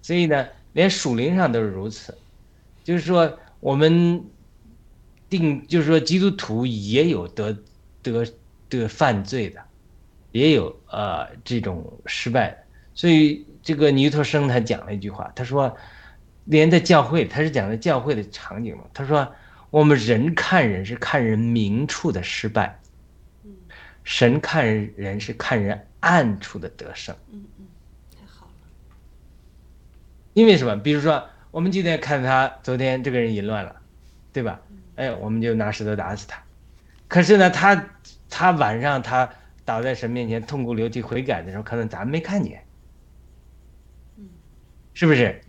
[0.00, 2.16] 所以呢，连属灵上都是如此，
[2.84, 4.22] 就是说我们
[5.28, 7.56] 定，就是说基督徒也有得
[8.02, 8.26] 得
[8.68, 9.60] 得犯罪的，
[10.32, 12.58] 也有呃这种失败的。
[12.94, 15.76] 所以这个尼托生他讲了一句话，他说，
[16.44, 19.32] 连在教会，他是讲的教会的场景嘛，他说。
[19.70, 22.78] 我们人看人是看人明处的失败，
[24.04, 24.64] 神看
[24.94, 27.12] 人是看人暗处的得胜。
[27.32, 27.66] 嗯嗯，
[28.12, 28.52] 太好了。
[30.32, 30.76] 因为什么？
[30.76, 33.74] 比如说，我们今天看他昨天这个人淫乱了，
[34.32, 34.60] 对吧？
[34.96, 36.42] 哎，我们就拿石头打死他。
[37.08, 37.86] 可是呢，他
[38.28, 39.28] 他晚上他
[39.64, 42.62] 倒在神面前痛哭流涕悔改的时候，可能咱们没看见。
[44.92, 45.40] 是不是？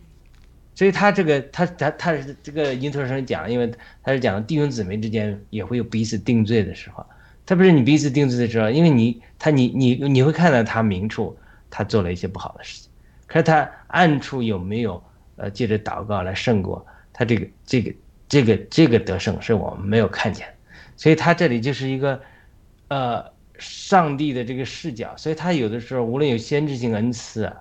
[0.73, 3.71] 所以他这个，他他他是这个因托生讲，因为
[4.03, 7.05] 他是讲弟兄姊妹之间也会有彼此定罪的时候，
[7.45, 11.37] 特别是你彼此定罪的时候，因为你他你你你会看到他明处
[11.69, 12.89] 他做了一些不好的事情，
[13.25, 15.01] 可是他暗处有没有
[15.37, 17.93] 呃借着祷告来胜过他这个这个
[18.27, 20.47] 这个这个得胜是我们没有看见，
[20.97, 22.21] 所以他这里就是一个
[22.87, 23.25] 呃
[23.57, 27.51] 上帝的这个视角，所以他有的时候无论有先知性恩赐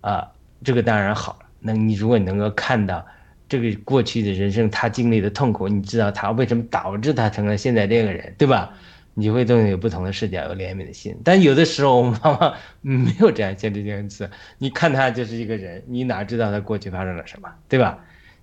[0.00, 0.30] 啊
[0.62, 1.38] 这个当然好。
[1.58, 3.04] 那你如果你能够看到
[3.48, 8.72] 这个过去的人生他经历的痛苦，你知道他为什么导致他成了现在这个人，对吧？
[9.14, 11.14] 你会对有不同的视角，有怜悯的心。
[11.24, 17.98] 但有的时候我们往往没有这样先知性恩赐，你看他就是一个人，你哪知道他过去发生了什么，对吧？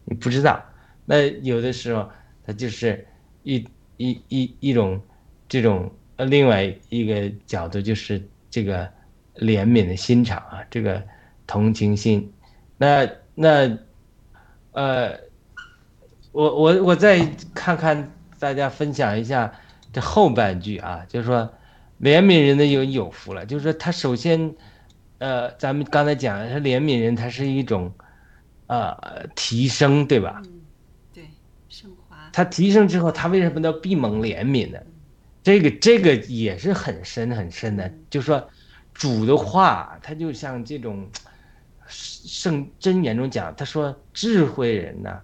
[0.05, 0.63] 你不知道。
[1.09, 2.07] 那有的时候
[2.45, 3.07] 他就是
[3.43, 5.01] 一一一一种
[5.49, 8.87] 这种呃另外一个角度就是这个
[9.37, 11.01] 怜悯的心肠啊，这个
[11.47, 12.31] 同情心。
[12.77, 13.77] 那那
[14.73, 15.17] 呃，
[16.31, 19.51] 我我我再看看大家分享一下。
[19.93, 21.49] 这后半句啊，就是说，
[22.01, 23.45] 怜悯人的有有福了。
[23.45, 24.53] 就是说，他首先，
[25.17, 27.91] 呃，咱们刚才讲，他怜悯人，他是一种，
[28.67, 30.43] 呃，提升，对吧？
[32.31, 34.79] 他提升之后，他为什么叫闭蒙怜悯呢？
[35.43, 37.91] 这个这个也是很深很深的。
[38.09, 38.49] 就说，
[38.93, 41.07] 主的话，他就像这种
[41.87, 45.19] 圣真言中讲，他说智慧人呐。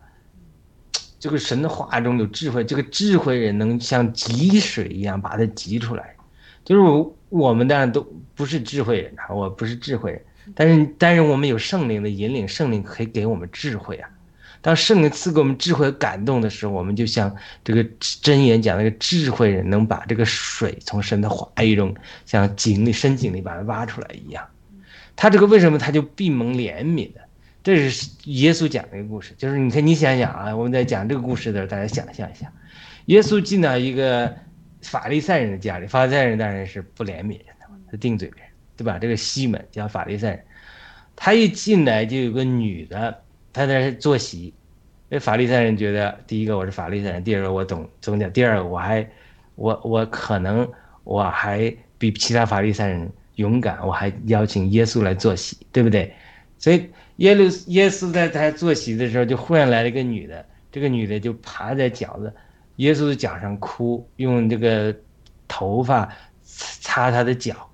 [1.19, 6.13] 这个神的话中有智慧，这个智慧人能像汲水一样把它汲出来。
[6.65, 6.81] 就是
[7.29, 10.21] 我们当然都不是智慧人啊，我不是智慧人，
[10.53, 14.09] 但是但是我们有圣灵的引领，圣灵可以给我们智慧啊。
[14.63, 17.35] 当圣灵赐给我们智慧和感动的时候，我们就像
[17.65, 21.93] 这个真言讲那个智慧人能把这个水从神的话语中
[22.25, 24.47] 像井里深井里把它挖出来一样。
[25.15, 27.19] 他这个为什么他就闭蒙怜悯的？
[27.61, 32.51] 这是耶稣讲的一个故事，就是你看，你想想啊，我们在讲这个故事的时候，大家想象一下，
[33.05, 34.33] 耶稣进到一个
[34.81, 38.45] 法利赛人的家里，法利赛人当然是不怜悯人的，他定罪人，
[38.75, 38.97] 对吧？
[38.99, 40.45] 这个西门叫法利赛人，
[41.15, 43.22] 他一进来就有个女的，
[43.53, 44.53] 他在做席，
[45.07, 49.07] 那法利赛人觉得，第一个我是法利赛人，第二个我懂宗教，第二个我还，
[49.55, 50.69] 我我可能
[51.05, 56.13] 我还比其他法利赛人勇敢，我还邀请耶稣来做席，对不对？
[56.57, 56.89] 所以。
[57.17, 62.33] 耶路耶稣在他坐席的时候，就忽然来了一个女的，这个女的就趴在脚子
[62.77, 64.93] 耶稣的脚上哭，用这个
[65.47, 67.69] 头发擦他的脚，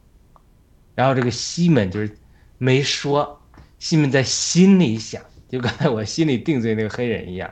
[0.94, 2.14] 然后这个西门就是
[2.58, 3.42] 没说，
[3.80, 7.52] 西门在心里想，就刚才我心里定罪那个黑人一样，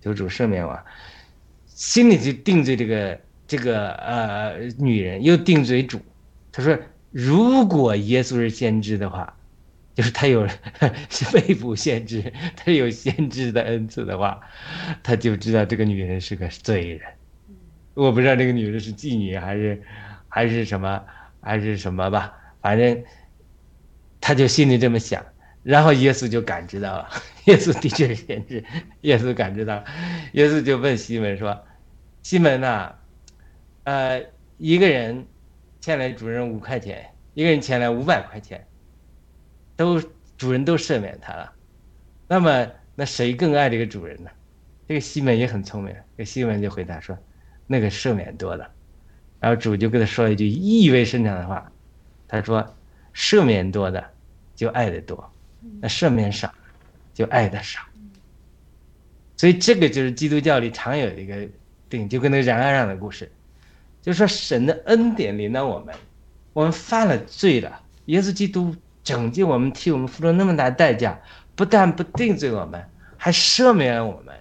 [0.00, 0.78] 就主赦免我，
[1.66, 6.00] 心里就定罪这个这个呃女人，又定罪主，
[6.50, 6.78] 他说
[7.10, 9.34] 如果耶稣是先知的话。
[9.94, 10.48] 就是他有
[11.34, 14.40] 背部限制，他有先知的恩赐的话，
[15.02, 17.00] 他就知道这个女人是个罪人。
[17.92, 19.82] 我不知道这个女人是妓女还是
[20.28, 21.04] 还是什么
[21.42, 23.04] 还是什么吧，反正
[24.18, 25.22] 他就心里这么想。
[25.62, 27.08] 然后耶稣就感知到了，
[27.46, 28.64] 耶稣的确是限制。
[29.02, 29.84] 耶稣感知到了，
[30.32, 31.64] 耶稣就问西门说
[32.22, 32.92] ：“西门呐，
[33.84, 34.22] 呃，
[34.58, 35.26] 一个人
[35.80, 38.66] 欠了主人五块钱，一个人欠了五百块钱。”
[39.76, 40.00] 都
[40.36, 41.52] 主人都赦免他了，
[42.28, 44.30] 那么那谁更爱这个主人呢？
[44.86, 47.16] 这个西门也很聪明，这西门就回答说
[47.66, 48.70] ：“那个赦免多的。”
[49.40, 51.72] 然后主就跟他说一句意味深长的话，
[52.28, 52.76] 他说
[53.14, 54.04] ：“赦免多的
[54.54, 55.32] 就爱的多，
[55.80, 56.52] 那赦免少
[57.14, 57.80] 就爱的少。”
[59.36, 61.48] 所以这个就是基督教里常有一个
[61.88, 63.30] 定，就跟那个冉阿让的故事，
[64.00, 65.94] 就是说神的恩典临到我们，
[66.52, 68.74] 我们犯了罪了，耶稣基督。
[69.04, 71.20] 拯救我们，替我们付出那么大代价，
[71.56, 72.80] 不但不定罪我们，
[73.16, 74.32] 还赦免了我们。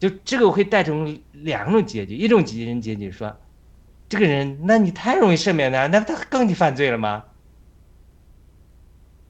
[0.00, 3.32] 就这个会带成两种结局：一种结局结局说，
[4.08, 7.22] 这个人，那你太容易赦免他，那他更去犯罪了吗？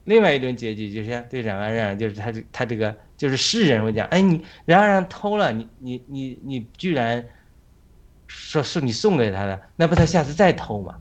[0.04, 7.24] 另外一种结局就是对冉阿让，就是他这他这个就是世人会讲，哎，你冉阿让偷了，你你你你居然
[8.26, 11.00] 说是你送给他的，那不他下次再偷吗？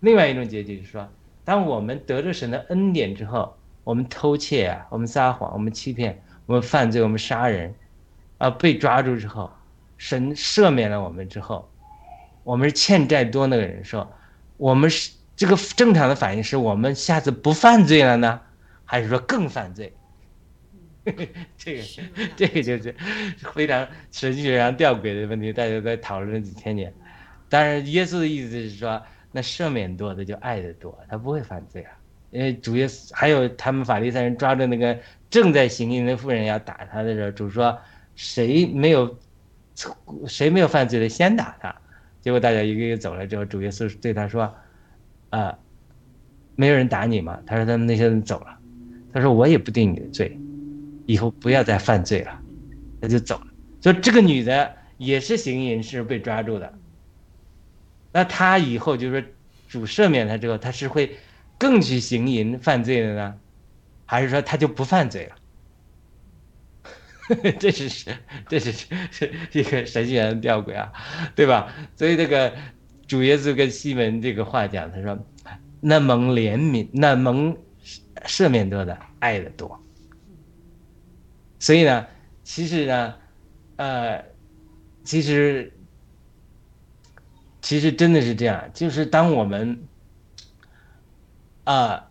[0.00, 1.08] 另外一种结局是说。
[1.42, 7.74] 当我们得着神的恩典之后，我们偷窃啊，我们撒谎，我们欺骗，我们犯罪，我们杀人，
[8.38, 9.50] 啊，被抓住之后，
[9.96, 11.68] 神赦免了我们之后，
[12.44, 14.08] 我们是欠债多那个人说，
[14.58, 15.10] 我们是
[15.40, 18.38] 这个正常的反应是我们下次不犯罪了呢，
[18.84, 19.90] 还是说更犯罪？
[21.56, 21.82] 这个
[22.36, 22.94] 这个就是
[23.54, 26.92] 非常神学上吊诡的问题，大家在讨论了几千年。
[27.48, 29.02] 当然，耶稣的意思是说。
[29.32, 31.92] 那赦免多的就爱的多，他不会犯罪啊。
[32.32, 34.98] 因为主耶稣还有他们法利赛人抓着那个
[35.30, 37.78] 正在行淫的妇人要打他的时候，主说
[38.16, 39.16] 谁没有
[40.26, 41.72] 谁没有犯罪的先打他。
[42.20, 44.52] 结果大家一个一个走了之后，主耶稣对他说
[45.30, 45.58] ：“啊，
[46.54, 48.58] 没有人打你吗？”他说：“他们那些人走了。”
[49.12, 50.38] 他说：“我也不定你的罪，
[51.06, 52.40] 以后不要再犯罪了。”
[53.00, 53.46] 他就走了。
[53.80, 56.74] 就这个女的也是行淫是被抓住的。
[58.12, 59.34] 那他以后就是
[59.68, 61.16] 主赦免他之后，他是会
[61.56, 63.38] 更去行淫犯罪的呢，
[64.04, 65.36] 还是说他就不犯罪了？
[67.60, 68.16] 这是是
[68.48, 68.72] 这是
[69.12, 70.92] 是一个神学吊诡啊，
[71.36, 71.72] 对吧？
[71.94, 72.52] 所以这个
[73.10, 75.18] 主耶稣跟西门这个话讲，他说
[75.82, 77.56] ：“那蒙怜悯，那蒙
[78.24, 79.82] 赦免多的爱的多。”
[81.58, 82.06] 所以呢，
[82.44, 83.14] 其实呢，
[83.74, 84.24] 呃，
[85.02, 85.72] 其实
[87.60, 89.76] 其实真的是这样，就是当我们
[91.64, 92.08] 啊，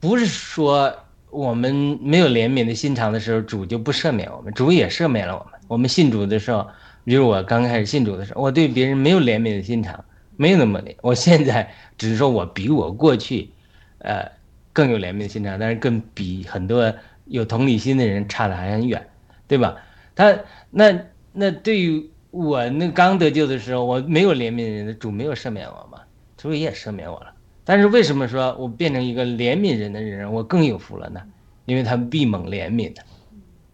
[0.00, 0.96] 不是说。
[1.30, 4.52] 我们没有怜悯的心肠的时候，主就不赦免我们。
[4.52, 5.58] 主也赦免了我们。
[5.66, 6.68] 我们信主的时候，
[7.04, 10.04] 比如我刚开始信主的时候，我对别人没有怜悯的心肠，
[10.36, 10.94] 没有那么怜。
[11.02, 13.50] 我现在只是说我比我过去，
[13.98, 14.30] 呃，
[14.72, 16.94] 更有怜悯的心肠，但是更比很多
[17.26, 19.06] 有同理心的人差得还很远，
[19.48, 19.76] 对吧？
[20.14, 20.38] 他
[20.70, 20.98] 那
[21.32, 26.00] 那对于我那刚得救的时候，我没有怜悯人的，主没有赦免我嘛？
[26.36, 27.32] 主也赦免我了。
[27.64, 31.20] 但是为什么说我变成一个怜悯人的人，我更有福了呢？
[31.64, 33.02] 因为他们必蒙怜悯的，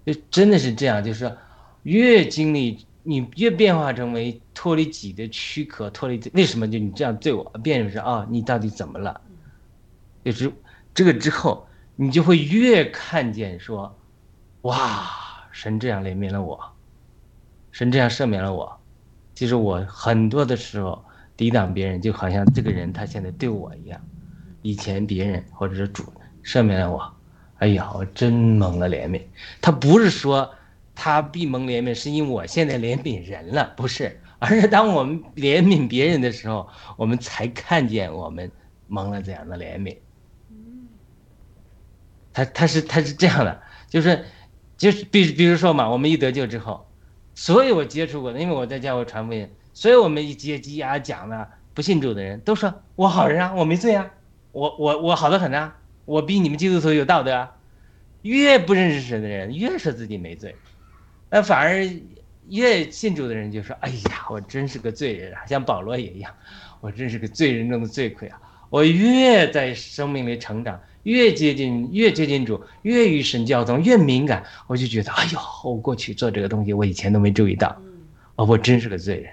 [0.04, 1.32] 就真的是这样，就是
[1.84, 9.18] 越经历你越变化成为脱离己的躯壳，脱离为什么就你这样对我，变成是啊，你到底怎么了？
[10.22, 10.52] 就是
[10.92, 13.98] 这个之后，你就会越看见说，
[14.60, 15.08] 哇，
[15.50, 16.60] 神这样怜悯了我，
[17.72, 18.78] 神这样赦免了我，
[19.34, 21.02] 其实我很多的时候。
[21.38, 24.00] 抵挡别人，就好像这个人他现在对我一样，
[24.60, 26.02] 以前别人或者是主
[26.42, 27.14] 赦免了我，
[27.58, 29.22] 哎呀，我真蒙了怜悯。
[29.60, 30.52] 他不是说
[31.00, 38.50] 他必蒙怜悯，是因为我现在怜悯人了，不是， 而是当我们怜悯别人的时候，我们才看见我们
[38.88, 39.96] 蒙了这样的怜悯。
[42.32, 44.24] 他他是他是这样的，就是
[44.76, 46.88] 就是比比如说嘛，我们一得救之后，
[47.32, 49.48] 所有我接触过的，因为我在教会传福音。
[49.72, 54.10] 所以我们一接机啊讲的不信主的人都说我好人啊，我没罪啊，
[54.50, 55.76] 我我我好的很啊，
[56.06, 57.54] 我比你们基督徒有道德啊。
[58.22, 60.56] 越不认识神的人越说自己没罪，
[61.30, 61.86] 那反而
[62.48, 66.34] 越信主的人就说：哎呀，我真是个罪人啊，像保罗也一样，
[66.80, 68.40] 我真是个罪人中的罪魁啊。
[68.70, 77.80] 我越在生命里成长，越接近越接近主，越与神交通，越敏感，我就觉得哎呦，我过去做这个东西，我以前都没注意到，
[78.36, 79.32] 哦，我真是个罪人。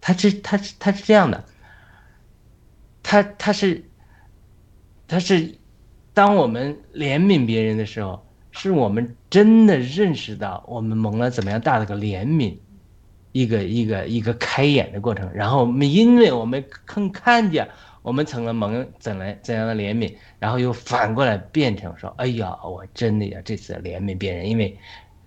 [0.00, 1.44] 他是他是他是这样的，
[3.02, 3.84] 他他是，
[5.06, 5.54] 他是，
[6.14, 8.26] 当我们怜悯别人的时候，
[8.58, 12.56] 是我们真的认识到我们蒙了怎么样大的个怜悯，
[13.32, 15.30] 一个一个一个开眼的过程。
[15.32, 17.68] 然后我们因为我们更看见
[18.02, 24.76] 我们成了蒙怎来怎样的怜悯，然后又反过来变成说：哎呀，我真的呀，这次怜悯别人，因为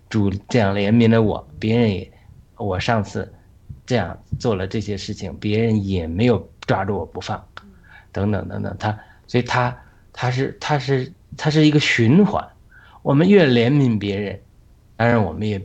[0.10, 2.12] 主这样怜悯了我，别人也
[2.58, 3.34] 我上次。
[3.84, 7.44] 这样做了这些事情，别人也没有抓住我不放，
[8.14, 8.74] 等等等等。
[8.80, 9.76] 他，所以他，
[10.14, 12.48] 他是，他是，他是一个循环。
[13.02, 14.40] 我们越怜悯别人，
[14.96, 15.62] 当然我们也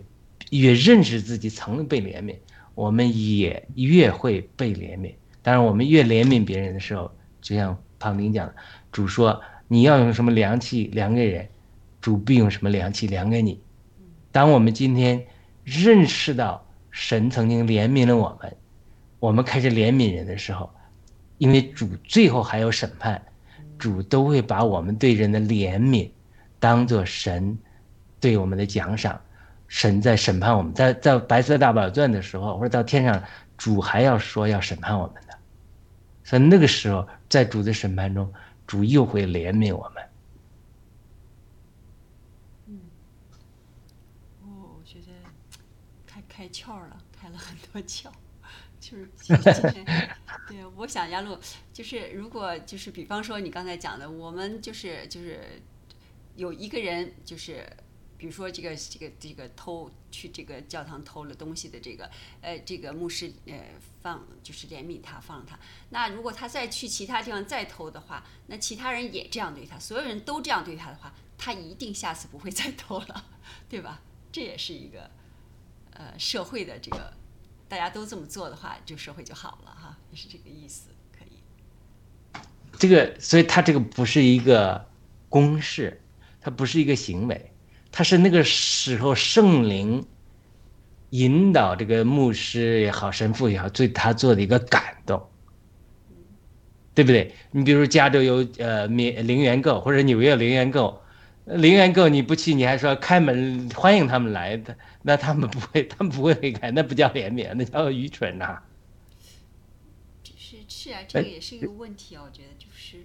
[0.51, 2.37] 越认识自己曾被怜悯，
[2.75, 5.13] 我们也越会被怜悯。
[5.43, 7.11] 当然，我们越怜悯别人的时候，
[7.41, 8.55] 就像庞丁讲的，
[8.91, 11.49] 主说你要用什么良气量给人，
[12.01, 13.61] 主必用什么良气量给你。
[14.33, 15.25] 当我们今天
[15.65, 16.63] 认识到。
[16.99, 18.57] 神曾经怜悯了我们，
[19.19, 20.71] 我们开始怜悯人的时候，
[21.37, 23.23] 因为主最后还有审判，
[23.79, 26.09] 主都会把我们对人的怜悯
[26.67, 27.57] 当做神
[28.19, 29.21] 对我们的奖赏。
[29.69, 33.23] 神在审判我们，在在白色大宝钻的时候，或者到天上，
[33.57, 35.39] 主还要说要审判我们的。
[36.25, 38.33] 所以那个时候，在主的审判中，
[38.67, 40.05] 主又会怜悯我们。
[42.67, 42.81] 嗯，
[44.43, 45.13] 哦，我觉得
[46.29, 48.09] 开窍了，开了很多窍，
[48.81, 49.85] 就是今天，
[50.49, 51.39] 对，我想亚路，
[51.73, 55.41] 就是如果就是比方说你刚才讲的，我们就是就是
[56.37, 57.67] 有一个人，就是
[58.17, 62.11] 比如说这个这个这个偷去这个教堂偷了东西的这个，
[62.41, 63.55] 呃，这个牧师呃
[64.03, 65.59] 放就是怜悯他放了他，
[65.91, 73.25] 那如果他再去其他地方再偷的话，那其他人也这样对他，所有人都这样对他的话，他一定下次不会再偷了，
[73.69, 74.03] 对吧？
[74.31, 75.11] 这也是一个。
[75.99, 77.11] 呃，社会的这个
[77.71, 81.39] 大家都这么做的话，就社会就好了哈，也是这个意思，可以。
[82.79, 84.91] 这个，所以他这个不是一个
[85.31, 86.03] 公式，
[86.47, 87.51] 它不是一个行为，
[87.91, 90.07] 它是那个时候圣灵
[91.11, 95.29] 引导这个牧师也好，神父也好，对他做的一个感动，
[96.95, 97.35] 对不对？
[97.51, 101.03] 你比如加州有呃免零元购，或者纽约零元购。
[101.47, 108.63] 零元购你不去，你还说开门欢迎他们来的，那他们不会，他们不会开，那不叫怜悯，那叫愚蠢呐。
[110.37, 112.99] 是是啊，这个也是一个问题啊，我觉得就是。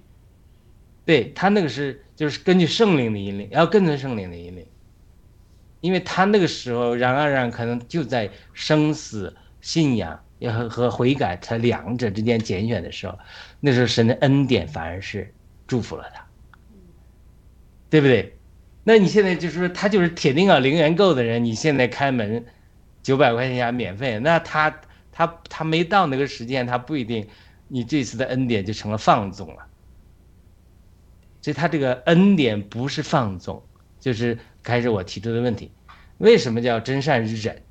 [1.06, 4.66] 对他那个是就是根据圣灵的引领，要跟着圣灵的引领。
[5.82, 13.18] 因为他那个时候冉阿冉可能就在生死、信仰和和悔改他两者之间拣选的时候，
[13.60, 15.34] 那时候神的恩典反而是
[15.66, 16.24] 祝福了他，
[17.90, 18.38] 对不对？
[18.84, 22.46] 那你现在就是说他就是铁定要零元购的人，你现在开门
[23.02, 24.82] 九百块钱免费，那他
[25.12, 27.28] 他他没到那个时间，他不一定，
[27.68, 29.68] 你这次的恩典就成了放纵了。
[31.42, 33.64] 所以他这个恩典不是放纵，
[34.00, 35.72] 就是开始我提出的问题：
[36.20, 37.62] 为什么叫真善忍？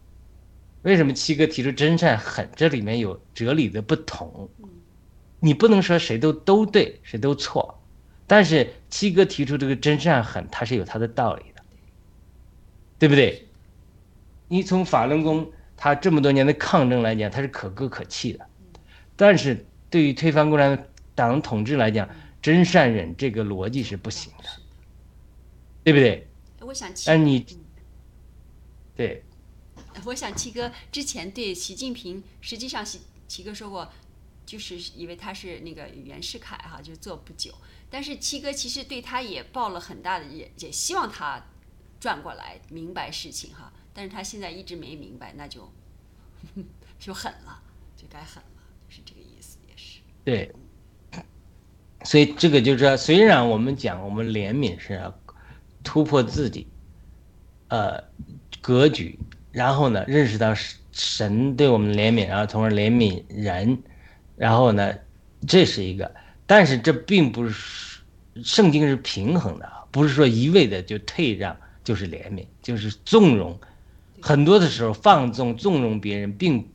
[0.82, 2.48] 为什么七哥提出真善狠？
[2.56, 4.48] 这里面有哲理的不同。
[5.38, 7.82] 你不能说谁都都对，谁都错，
[8.26, 11.62] 但是七哥提出这个真善狠，他是有他的道理的，
[12.98, 13.46] 对不对？
[14.48, 18.46] 你从法轮功他这么多年的抗争来讲，他是可歌可泣的，
[19.16, 22.08] 但是对于推翻共产党统治来讲，
[22.42, 24.44] 真善忍这个逻辑是不行的，
[25.84, 26.26] 对不对？
[26.60, 27.44] 我想七，但你
[28.94, 29.24] 对
[30.04, 33.90] 我想七哥之前对习近平，实际上习七哥说过，
[34.46, 37.54] 就是以为他是那个袁世凯哈，就做不久。
[37.90, 41.44] 但是七哥其实对他也抱了很大的，也也希望他
[41.98, 43.72] 转过来明白事情哈。
[43.92, 45.70] 但是他现在一直没明白，那就
[47.00, 47.62] 就狠了，
[47.96, 50.00] 就该狠了，是这个意思，也是。
[50.24, 50.54] 对，
[52.10, 55.16] 所以这个就是说，虽然我们讲我们怜悯是要
[55.84, 56.66] 突破自己，
[57.68, 58.02] 呃，
[58.60, 59.16] 格局，
[59.52, 60.52] 然后呢，认识到
[60.90, 63.80] 神对我们怜悯，然后从而怜悯人，
[64.36, 64.92] 然后呢，
[65.46, 66.12] 这是一个，
[66.48, 68.00] 但是这并不是
[68.42, 73.56] 圣经是平衡的，不是说一味的就退让就是怜悯，就是纵容。
[74.20, 76.68] 很多的时候放纵纵容别人，并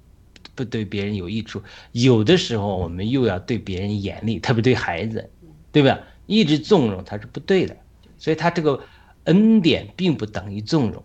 [0.56, 1.62] 不对别人有益处。
[1.92, 5.30] 有的时候我们又要对别人严厉，特别对孩子，
[5.72, 6.00] 对吧？
[6.26, 7.78] 一直纵容他是不对的。
[8.18, 8.82] 所以他这个
[9.26, 11.04] 恩典并不等于纵容，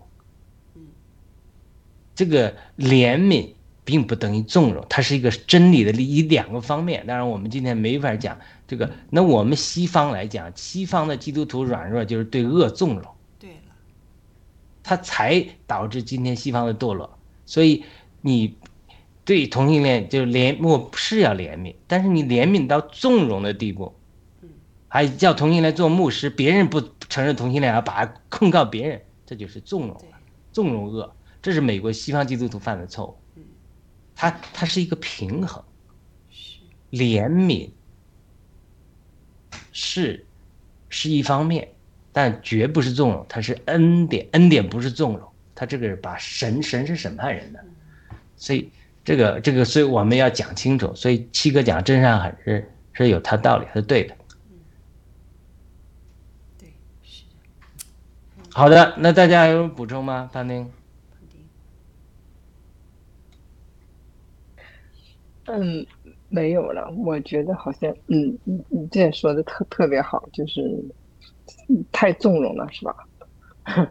[2.15, 3.51] 这个怜悯
[3.85, 7.05] 并不等于纵容，它是一个真理的一两个方面。
[7.07, 8.39] 当然我们今天没法讲
[8.69, 8.91] 这个。
[9.11, 13.05] 那我们西方来讲，西方的基督徒软弱就是对恶纵容。
[14.83, 17.85] 他才导致今天西方的堕落，所以
[18.23, 18.57] 你
[19.31, 23.95] 对同性恋就怜，我是要怜悯，但是你怜悯到纵容的地步，
[24.89, 30.19] 还叫同性恋做牧师，别人不承认同性恋，要把他控告别人，这就是纵容了，
[30.51, 33.17] 纵容恶，这是美国西方基督徒犯的错误。
[34.17, 35.63] 他他是一个平衡，
[36.91, 37.71] 怜悯
[39.71, 40.27] 是
[40.89, 41.69] 是一方面。
[42.13, 47.65] 但绝不是纵容，他是恩典，恩典不是纵容，他这个把神神是审判人的，
[48.35, 48.69] 所以
[49.11, 50.95] 这个这个，所以我们要讲清楚。
[50.95, 54.15] 所以七哥讲真善狠是是有他道理，是对的。
[56.57, 58.45] 对，是的。
[58.53, 60.31] 好的，那大家有补充吗？
[60.33, 60.71] 潘丁。
[65.47, 65.85] 嗯，
[66.29, 66.89] 没有了。
[66.91, 70.85] 我觉得好像，嗯，你你这说的特特别好，就是。
[71.91, 72.95] 太纵容了，是吧？
[73.75, 73.89] 嗯，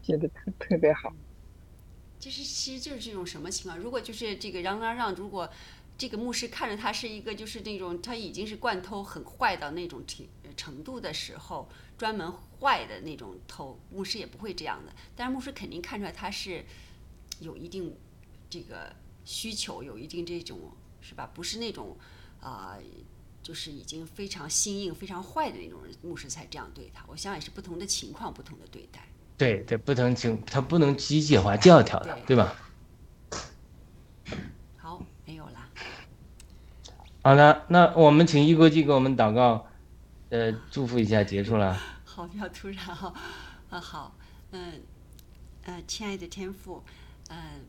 [0.00, 1.12] 觉得特特别好。
[2.24, 3.78] 就是其实就是这种什么情况？
[3.78, 5.50] 如果就是这个嚷嚷嚷，如果
[5.98, 11.68] 这个牧师看着他是一个就是那种他已经是惯偷很坏到那种程程度的时候，
[11.98, 14.92] 专门坏的那种偷，牧师也不会这样的。
[15.14, 16.64] 但是牧师肯定看出来他是
[17.40, 17.94] 有一定
[18.48, 18.96] 这个
[19.26, 20.72] 需求，有一定这种
[21.02, 21.30] 是吧？
[21.34, 21.94] 不是那种
[22.40, 22.78] 啊。
[23.42, 27.04] 就是已经非常心硬、非常坏的那种人，牧师才这样对他。
[27.06, 29.06] 我想也是不同的情况，不同的对待。
[29.36, 32.54] 对对，不同情，他不能机械化、教条的，对吧？
[34.76, 35.68] 好，没有了。
[37.22, 39.66] 好的，那我们请一国际给我们祷告，
[40.30, 41.76] 呃，祝福一下，结束了。
[42.04, 43.12] 好，比较突然哈。
[43.70, 44.16] 啊，好，
[44.52, 44.82] 嗯，
[45.64, 46.84] 呃，亲爱的天父，
[47.28, 47.64] 嗯，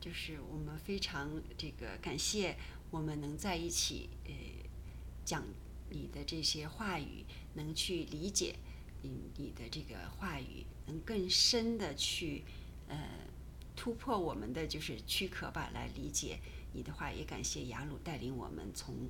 [0.00, 2.56] 就是我们非常这个感谢。
[2.90, 4.32] 我们能在一起，呃，
[5.24, 5.44] 讲
[5.90, 7.24] 你的这些话语，
[7.54, 8.56] 能去理解
[9.02, 12.44] 你你的这个话语，能更深的去，
[12.88, 12.96] 呃，
[13.74, 16.38] 突破我们的就是躯壳吧，来理解
[16.72, 17.10] 你的话。
[17.10, 19.08] 也感谢雅鲁带领我们从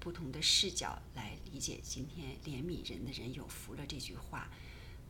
[0.00, 4.50] 不同的视角来理解今天怜悯人的人有福了这句话，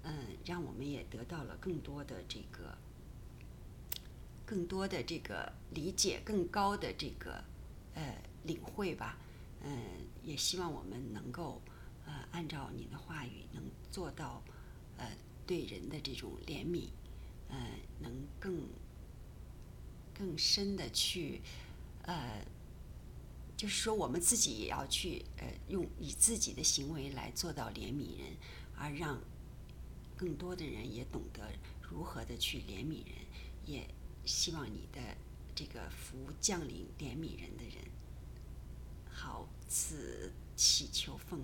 [0.02, 2.76] 嗯，让我们也得到了更多的这个，
[4.44, 7.44] 更多的这个理解，更高的这个。
[7.94, 9.18] 呃，领会吧，
[9.62, 9.70] 嗯，
[10.24, 11.60] 也希望我们能够，
[12.06, 13.62] 呃，按照你的话语，能
[13.93, 14.43] 做到，
[14.97, 15.06] 呃，
[15.47, 16.89] 对人的这种怜悯，
[17.48, 17.56] 呃，
[18.01, 18.10] 能
[18.40, 18.66] 更
[20.14, 21.43] 更深的去，
[22.05, 22.43] 呃，
[23.55, 28.36] 就是说我们自己也要去，呃，用以自己的行为来做到怜悯人，
[28.77, 29.20] 而让
[30.16, 31.52] 更多的人也懂得
[31.82, 33.14] 如何的去怜悯人，
[33.66, 33.86] 也
[34.24, 35.01] 希望你的
[35.55, 37.85] 这个福降临怜悯人的人。
[39.10, 41.40] 好，此祈求奉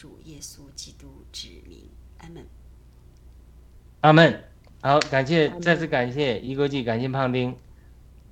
[0.00, 1.90] 主耶稣基督之名，
[2.20, 2.46] 阿门。
[4.00, 4.44] 阿门。
[4.80, 7.54] 好，感谢，再次感谢一国际，感谢胖丁，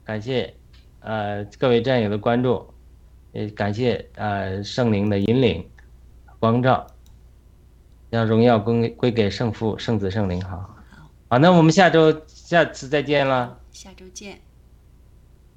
[0.02, 0.54] 感谢
[1.00, 2.72] 呃各位战友的关注，
[3.32, 5.68] 也感谢呃圣灵的引领、
[6.38, 6.86] 光照，
[8.08, 10.42] 让荣耀归归给圣父、圣子、圣灵。
[10.42, 13.60] 好，好，好，那我们下周下次再见了。
[13.72, 14.40] 下周见，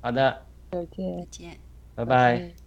[0.02, 1.26] 好的，再见再。
[1.32, 1.58] 见。
[1.96, 2.36] 拜拜。
[2.38, 2.61] 嗯